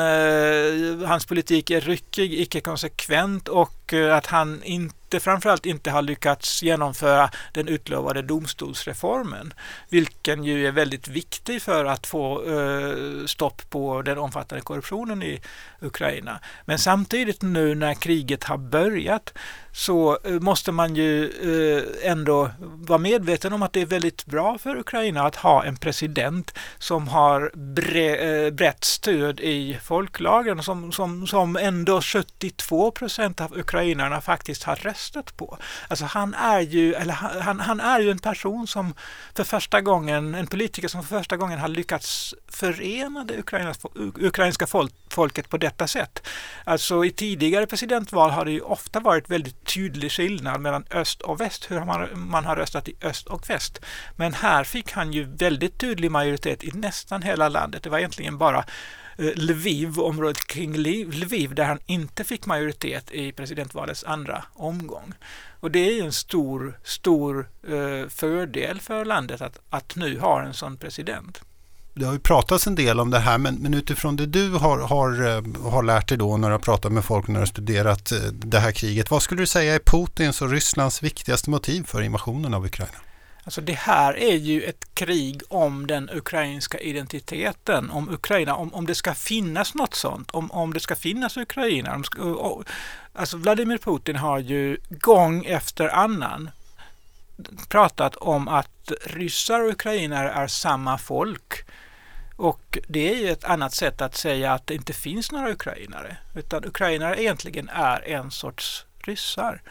hans 1.06 1.26
politik 1.26 1.70
är 1.70 1.82
ryckig, 1.82 2.34
icke 2.34 2.62
konsekvent 2.62 3.48
och 3.48 3.94
att 3.94 4.26
han 4.26 4.64
inte, 4.64 4.96
framförallt 5.20 5.66
inte 5.66 5.92
har 5.92 6.02
lyckats 6.02 6.64
genomföra 6.64 7.30
den 7.54 7.68
utlovade 7.68 8.22
domstolsreformen, 8.22 9.54
vilken 9.90 10.44
ju 10.44 10.68
är 10.68 10.72
väldigt 10.72 11.08
viktig 11.08 11.62
för 11.62 11.86
att 11.86 12.08
få 12.08 12.44
eh, 12.44 13.26
stopp 13.26 13.70
på 13.70 14.02
den 14.02 14.18
omfattande 14.18 14.64
korruptionen 14.64 15.24
i 15.24 15.42
Ukraina. 15.82 16.40
Men 16.66 16.80
samtidigt 16.80 17.42
nu 17.42 17.76
när 17.76 17.94
kriget 17.94 18.44
har 18.44 18.58
börjat 18.58 19.34
så 19.74 20.18
eh, 20.24 20.32
måste 20.32 20.72
man 20.72 20.96
ju 20.96 21.26
eh, 21.26 22.12
ändå 22.12 22.50
vara 22.60 23.00
medveten 23.00 23.54
om 23.54 23.62
att 23.64 23.74
det 23.74 23.82
är 23.82 23.86
väldigt 23.86 24.26
bra 24.26 24.58
för 24.58 24.80
Ukraina 24.80 25.24
att 25.24 25.36
ha 25.36 25.64
en 25.64 25.78
president 25.78 26.54
som 26.78 27.08
har 27.08 27.52
bre, 27.56 28.16
eh, 28.16 28.52
brett 28.52 28.84
stöd 28.84 29.40
i 29.40 29.78
folklagen 29.84 30.64
som, 30.64 30.92
som, 30.92 31.28
som 31.28 31.56
ändå 31.56 32.02
72 32.02 32.92
procent 32.92 33.42
av 33.42 33.58
ukrainarna 33.58 34.22
faktiskt 34.22 34.64
har 34.64 34.76
röstat 34.76 35.01
testet 35.02 35.38
på. 35.38 35.58
Alltså 35.88 36.06
han 36.06 36.34
är 36.34 36.60
ju, 36.60 36.94
eller 36.94 37.14
han, 37.14 37.60
han 37.60 37.80
är 37.80 38.00
ju 38.00 38.12
en 38.12 38.20
person 38.20 38.68
som 38.68 38.94
för 39.36 39.44
första 39.44 39.82
gången, 39.82 40.36
en 40.36 40.48
politiker 40.48 40.88
som 40.88 41.04
för 41.04 41.18
första 41.18 41.38
gången 41.38 41.60
har 41.60 41.68
lyckats 41.68 42.36
förena 42.48 43.24
det 43.24 43.38
ukrainska 44.20 44.68
folket 45.10 45.50
på 45.50 45.58
detta 45.58 45.88
sätt. 45.88 46.28
Alltså 46.64 47.06
i 47.06 47.12
tidigare 47.12 47.66
presidentval 47.66 48.32
har 48.32 48.46
det 48.46 48.52
ju 48.52 48.62
ofta 48.62 49.00
varit 49.00 49.30
väldigt 49.30 49.66
tydlig 49.66 50.12
skillnad 50.12 50.62
mellan 50.62 50.86
öst 50.92 51.22
och 51.22 51.42
väst, 51.42 51.72
hur 51.72 51.86
man, 51.86 52.08
man 52.14 52.46
har 52.46 52.56
röstat 52.56 52.88
i 52.88 52.96
öst 53.02 53.28
och 53.28 53.50
väst. 53.50 53.80
Men 54.16 54.34
här 54.34 54.64
fick 54.64 54.92
han 54.92 55.14
ju 55.14 55.24
väldigt 55.24 55.78
tydlig 55.78 56.12
majoritet 56.12 56.64
i 56.64 56.72
nästan 56.74 57.22
hela 57.22 57.50
landet. 57.50 57.84
Det 57.84 57.90
var 57.90 57.98
egentligen 57.98 58.38
bara 58.38 58.66
Eh, 59.18 59.32
Lviv, 59.36 60.00
området 60.00 60.48
kring 60.48 60.78
Lviv, 60.78 61.56
där 61.56 61.64
han 61.64 61.80
inte 61.86 62.24
fick 62.24 62.46
majoritet 62.46 63.12
i 63.12 63.32
presidentvalets 63.32 64.04
andra 64.04 64.44
omgång. 64.54 65.14
Och 65.60 65.72
det 65.72 65.80
är 65.80 66.04
en 66.04 66.12
stor, 66.12 66.80
stor 66.84 67.50
eh, 67.68 68.10
fördel 68.10 68.82
för 68.82 69.06
landet 69.06 69.42
att, 69.42 69.60
att 69.70 69.96
nu 69.96 70.20
ha 70.20 70.42
en 70.42 70.54
sån 70.54 70.78
president. 70.78 71.42
Det 71.94 72.06
har 72.06 72.14
ju 72.14 72.20
pratats 72.20 72.68
en 72.68 72.76
del 72.76 73.00
om 73.00 73.10
det 73.10 73.20
här 73.20 73.38
men, 73.38 73.56
men 73.56 73.74
utifrån 73.74 74.16
det 74.16 74.26
du 74.26 74.50
har, 74.50 74.80
har, 74.80 75.28
eh, 75.28 75.72
har 75.72 75.84
lärt 75.84 76.08
dig 76.08 76.18
då 76.18 76.38
när 76.38 76.48
du 76.48 76.54
har 76.54 76.60
pratat 76.60 76.92
med 76.92 77.06
folk 77.06 77.28
när 77.28 77.36
du 77.36 77.42
har 77.42 77.46
studerat 77.46 78.12
det 78.32 78.60
här 78.60 78.72
kriget. 78.72 79.12
Vad 79.12 79.22
skulle 79.22 79.42
du 79.42 79.48
säga 79.48 79.76
är 79.76 79.80
Putins 79.80 80.42
och 80.42 80.50
Rysslands 80.50 81.04
viktigaste 81.04 81.50
motiv 81.50 81.84
för 81.84 82.02
invasionen 82.02 82.54
av 82.54 82.66
Ukraina? 82.66 82.98
Alltså 83.44 83.62
det 83.62 83.74
här 83.74 84.18
är 84.18 84.36
ju 84.36 84.64
ett 84.64 84.96
krig 84.96 85.42
om 85.50 85.88
den 85.88 86.10
ukrainska 86.14 86.80
identiteten, 86.80 87.90
om 87.90 88.10
Ukraina, 88.10 88.56
om, 88.56 88.74
om 88.74 88.86
det 88.86 88.96
ska 88.96 89.14
finnas 89.14 89.76
något 89.76 89.94
sånt, 89.94 90.32
om, 90.32 90.52
om 90.52 90.74
det 90.74 90.80
ska 90.80 90.96
finnas 90.96 91.38
Ukraina. 91.38 91.96
Om, 91.96 92.04
och, 92.36 92.64
alltså 93.14 93.38
Vladimir 93.38 93.78
Putin 93.78 94.16
har 94.16 94.40
ju 94.40 94.78
gång 94.90 95.46
efter 95.46 95.88
annan 95.88 96.50
pratat 97.70 98.16
om 98.16 98.48
att 98.48 98.92
ryssar 99.06 99.62
och 99.62 99.72
ukrainare 99.72 100.30
är 100.30 100.48
samma 100.48 100.98
folk. 100.98 101.66
Och 102.36 102.78
det 102.88 103.14
är 103.14 103.18
ju 103.18 103.30
ett 103.30 103.44
annat 103.44 103.74
sätt 103.74 104.02
att 104.02 104.16
säga 104.18 104.54
att 104.54 104.68
det 104.68 104.76
inte 104.76 104.94
finns 104.94 105.32
några 105.32 105.52
ukrainare, 105.52 106.18
utan 106.36 106.66
ukrainare 106.66 107.22
egentligen 107.22 107.70
är 107.70 108.08
en 108.08 108.32
sorts 108.32 108.86
ryssar. 109.04 109.62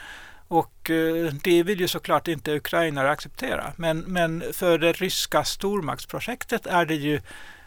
Och 0.51 0.91
eh, 0.91 1.33
det 1.43 1.63
vill 1.63 1.81
ju 1.81 1.89
såklart 1.89 2.29
inte 2.29 2.57
ukrainare 2.57 3.11
acceptera. 3.11 3.73
Men, 3.77 3.99
men 3.99 4.45
för 4.53 4.79
det 4.79 4.93
ryska 4.93 5.45
stormaktsprojektet 5.45 6.67
är 6.67 6.85
det 6.85 6.95
ju 6.95 7.15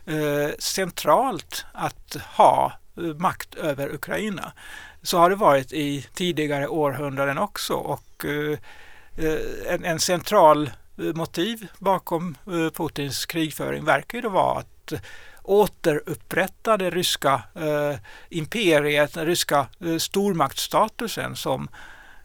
eh, 0.06 0.52
centralt 0.60 1.66
att 1.74 2.16
ha 2.38 2.74
eh, 2.98 3.04
makt 3.04 3.56
över 3.56 3.94
Ukraina. 3.94 4.54
Så 5.02 5.18
har 5.18 5.30
det 5.30 5.36
varit 5.36 5.74
i 5.74 6.08
tidigare 6.14 6.68
århundraden 6.68 7.38
också 7.38 7.74
och 7.74 8.26
en, 9.68 9.86
en, 9.86 10.00
central 10.00 10.72
motiv 10.96 11.68
bakom 11.80 12.38
Putins 12.74 13.26
krigföring 13.26 13.86
verkar 13.86 14.22
ju 14.22 14.30
vara 14.30 14.60
att 14.60 14.94
återupprätta 15.44 16.78
det 16.78 16.90
ryska 16.90 17.42
eh, 17.56 17.96
imperiet, 18.30 19.14
den 19.14 19.26
ryska 19.26 19.68
eh, 19.86 19.98
stormaktsstatusen 19.98 21.36
som 21.36 21.68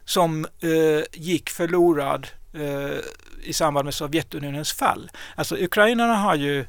som 0.09 0.45
eh, 0.45 1.03
gick 1.13 1.49
förlorad 1.49 2.27
eh, 2.53 2.97
i 3.43 3.53
samband 3.53 3.85
med 3.85 3.93
Sovjetunionens 3.93 4.73
fall. 4.73 5.11
Alltså 5.35 5.55
ukrainarna 5.57 6.15
har 6.15 6.35
ju 6.35 6.65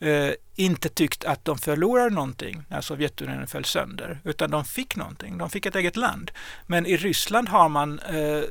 eh, 0.00 0.32
inte 0.54 0.88
tyckt 0.88 1.24
att 1.24 1.44
de 1.44 1.58
förlorade 1.58 2.10
någonting 2.10 2.62
när 2.68 2.80
Sovjetunionen 2.80 3.46
föll 3.46 3.64
sönder, 3.64 4.20
utan 4.24 4.50
de 4.50 4.64
fick 4.64 4.96
någonting. 4.96 5.38
De 5.38 5.50
fick 5.50 5.66
ett 5.66 5.76
eget 5.76 5.96
land. 5.96 6.30
Men 6.66 6.86
i 6.86 6.96
Ryssland 6.96 7.48
har 7.48 7.68
man 7.68 7.98
eh, 7.98 8.42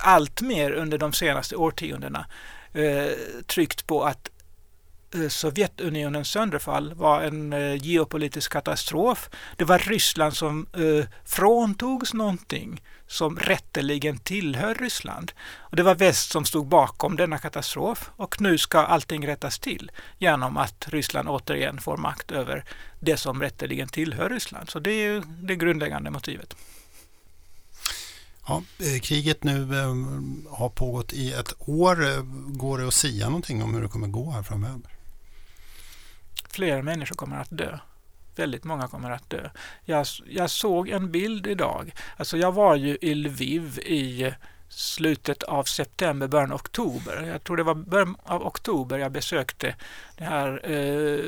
allt 0.00 0.40
mer 0.40 0.72
under 0.72 0.98
de 0.98 1.12
senaste 1.12 1.56
årtiondena 1.56 2.26
eh, 2.72 3.10
tryckt 3.46 3.86
på 3.86 4.04
att 4.04 4.30
Eh, 5.14 5.28
Sovjetunionens 5.28 6.30
sönderfall 6.30 6.94
var 6.94 7.22
en 7.22 7.52
eh, 7.52 7.84
geopolitisk 7.84 8.52
katastrof. 8.52 9.30
Det 9.56 9.64
var 9.64 9.78
Ryssland 9.78 10.34
som 10.34 10.66
eh, 10.72 11.08
fråntogs 11.24 12.14
någonting 12.14 12.82
som 13.06 13.38
rätteligen 13.38 14.18
tillhör 14.18 14.74
Ryssland. 14.74 15.32
Och 15.58 15.76
det 15.76 15.82
var 15.82 15.94
väst 15.94 16.30
som 16.30 16.44
stod 16.44 16.66
bakom 16.66 17.16
denna 17.16 17.38
katastrof 17.38 18.10
och 18.16 18.40
nu 18.40 18.58
ska 18.58 18.78
allting 18.78 19.26
rättas 19.26 19.58
till 19.58 19.90
genom 20.18 20.56
att 20.56 20.88
Ryssland 20.88 21.28
återigen 21.28 21.78
får 21.78 21.96
makt 21.96 22.30
över 22.30 22.64
det 23.00 23.16
som 23.16 23.42
rätteligen 23.42 23.88
tillhör 23.88 24.28
Ryssland. 24.28 24.70
Så 24.70 24.78
det 24.78 24.90
är 24.90 25.22
det 25.42 25.56
grundläggande 25.56 26.10
motivet. 26.10 26.56
Ja, 28.46 28.62
eh, 28.78 29.00
kriget 29.00 29.44
nu 29.44 29.64
har 30.50 30.68
pågått 30.68 31.12
i 31.12 31.32
ett 31.32 31.54
år. 31.58 32.22
Går 32.58 32.78
det 32.78 32.88
att 32.88 32.94
säga 32.94 33.26
någonting 33.26 33.62
om 33.62 33.74
hur 33.74 33.82
det 33.82 33.88
kommer 33.88 34.08
gå 34.08 34.30
här 34.30 34.42
framöver? 34.42 34.97
Fler 36.48 36.82
människor 36.82 37.16
kommer 37.16 37.36
att 37.36 37.48
dö 37.50 37.78
väldigt 38.38 38.64
många 38.64 38.88
kommer 38.88 39.10
att 39.10 39.30
dö. 39.30 39.50
Jag, 39.84 40.06
jag 40.26 40.50
såg 40.50 40.88
en 40.88 41.10
bild 41.10 41.46
idag. 41.46 41.92
Alltså 42.16 42.36
jag 42.36 42.52
var 42.52 42.76
ju 42.76 42.98
i 43.00 43.14
Lviv 43.14 43.78
i 43.78 44.34
slutet 44.68 45.42
av 45.42 45.64
september, 45.64 46.28
början 46.28 46.52
av 46.52 46.56
oktober. 46.56 47.22
Jag 47.32 47.44
tror 47.44 47.56
det 47.56 47.62
var 47.62 47.74
början 47.74 48.16
av 48.24 48.46
oktober 48.46 48.98
jag 48.98 49.12
besökte 49.12 49.74
den 50.16 50.26
här 50.26 50.70
eh, 50.70 51.24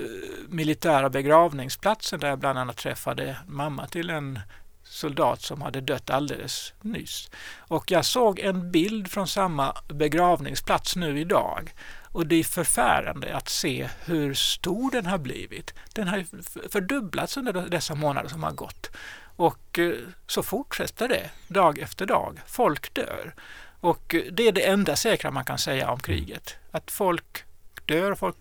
militära 0.48 1.10
begravningsplatsen 1.10 2.20
där 2.20 2.28
jag 2.28 2.38
bland 2.38 2.58
annat 2.58 2.76
träffade 2.76 3.36
mamma 3.46 3.86
till 3.86 4.10
en 4.10 4.40
soldat 4.84 5.42
som 5.42 5.62
hade 5.62 5.80
dött 5.80 6.10
alldeles 6.10 6.72
nyss. 6.80 7.30
Och 7.58 7.90
jag 7.90 8.04
såg 8.04 8.38
en 8.38 8.70
bild 8.70 9.10
från 9.10 9.26
samma 9.26 9.76
begravningsplats 9.88 10.96
nu 10.96 11.20
idag 11.20 11.72
och 12.12 12.26
det 12.26 12.36
är 12.36 12.44
förfärande 12.44 13.36
att 13.36 13.48
se 13.48 13.88
hur 14.04 14.34
stor 14.34 14.90
den 14.90 15.06
har 15.06 15.18
blivit. 15.18 15.74
Den 15.94 16.08
har 16.08 16.24
fördubblats 16.68 17.36
under 17.36 17.52
dessa 17.52 17.94
månader 17.94 18.28
som 18.28 18.42
har 18.42 18.52
gått. 18.52 18.90
Och 19.36 19.78
eh, 19.78 19.94
så 20.26 20.42
fortsätter 20.42 21.08
det 21.08 21.30
dag 21.48 21.78
efter 21.78 22.06
dag. 22.06 22.40
Folk 22.46 22.94
dör. 22.94 23.34
Och 23.80 24.14
eh, 24.14 24.22
det 24.32 24.48
är 24.48 24.52
det 24.52 24.66
enda 24.66 24.96
säkra 24.96 25.30
man 25.30 25.44
kan 25.44 25.58
säga 25.58 25.90
om 25.90 26.00
kriget. 26.00 26.56
Att 26.70 26.90
folk 26.90 27.44
dör, 27.84 28.14
folk 28.14 28.36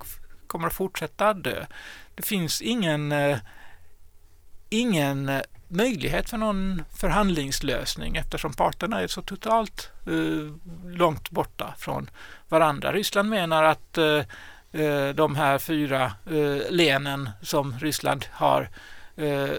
kommer 0.47 0.67
att 0.67 0.73
fortsätta 0.73 1.33
dö. 1.33 1.65
Det 2.15 2.25
finns 2.25 2.61
ingen, 2.61 3.11
eh, 3.11 3.37
ingen 4.69 5.41
möjlighet 5.69 6.29
för 6.29 6.37
någon 6.37 6.83
förhandlingslösning 6.95 8.15
eftersom 8.15 8.53
parterna 8.53 9.01
är 9.01 9.07
så 9.07 9.21
totalt 9.21 9.91
eh, 10.07 10.93
långt 10.97 11.29
borta 11.29 11.73
från 11.77 12.09
varandra. 12.49 12.93
Ryssland 12.93 13.29
menar 13.29 13.63
att 13.63 13.97
eh, 13.97 14.21
eh 14.71 15.09
de 15.15 15.35
här 15.35 15.57
fyra 15.57 16.13
eh, 16.25 16.71
länen 16.71 17.29
som 17.41 17.79
Ryssland 17.79 18.25
har 18.31 18.69
eh, 19.15 19.51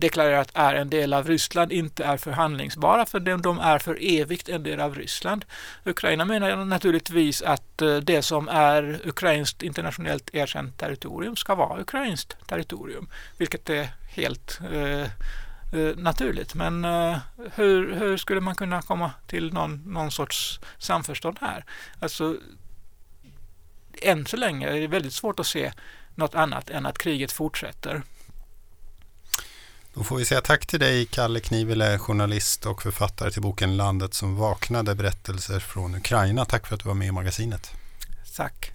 deklarerat 0.00 0.50
är 0.54 0.74
en 0.74 0.90
del 0.90 1.12
av 1.12 1.28
Ryssland 1.28 1.72
inte 1.72 2.04
är 2.04 2.16
förhandlingsbara 2.16 3.06
för 3.06 3.20
de 3.20 3.58
är 3.58 3.78
för 3.78 3.98
evigt 4.00 4.48
en 4.48 4.62
del 4.62 4.80
av 4.80 4.94
Ryssland. 4.94 5.44
Ukraina 5.84 6.24
menar 6.24 6.64
naturligtvis 6.64 7.42
att 7.42 7.82
eh, 7.82 7.96
det 7.96 8.22
som 8.22 8.48
är 8.48 9.00
ukrainskt 9.04 9.62
internationellt 9.62 10.34
erkänt 10.34 10.78
territorium 10.78 11.36
ska 11.36 11.54
vara 11.54 11.80
ukrainskt 11.80 12.36
territorium, 12.48 13.08
vilket 13.38 13.70
är 13.70 13.88
helt 14.10 14.60
eh, 14.72 15.02
eh, 15.72 15.96
naturligt. 15.96 16.54
Men 16.54 16.84
eh, 16.84 17.18
hur, 17.54 17.94
hur 17.94 18.16
skulle 18.16 18.40
man 18.40 18.54
kunna 18.54 18.82
komma 18.82 19.12
till 19.26 19.52
någon, 19.52 19.82
någon 19.86 20.10
sorts 20.10 20.60
samförstånd 20.78 21.38
här? 21.40 21.64
Alltså, 22.00 22.36
än 24.02 24.26
så 24.26 24.36
länge 24.36 24.68
är 24.68 24.80
det 24.80 24.86
väldigt 24.86 25.12
svårt 25.12 25.40
att 25.40 25.46
se 25.46 25.72
något 26.14 26.34
annat 26.34 26.70
än 26.70 26.86
att 26.86 26.98
kriget 26.98 27.32
fortsätter. 27.32 28.02
Då 29.94 30.04
får 30.04 30.16
vi 30.16 30.24
säga 30.24 30.40
tack 30.40 30.66
till 30.66 30.80
dig, 30.80 31.06
Kalle 31.06 31.40
Knivele, 31.40 31.98
journalist 31.98 32.66
och 32.66 32.82
författare 32.82 33.30
till 33.30 33.42
boken 33.42 33.76
Landet 33.76 34.14
som 34.14 34.36
vaknade, 34.36 34.94
berättelser 34.94 35.60
från 35.60 35.94
Ukraina. 35.94 36.44
Tack 36.44 36.66
för 36.66 36.74
att 36.74 36.80
du 36.80 36.88
var 36.88 36.94
med 36.94 37.08
i 37.08 37.12
magasinet. 37.12 37.70
Tack. 38.36 38.72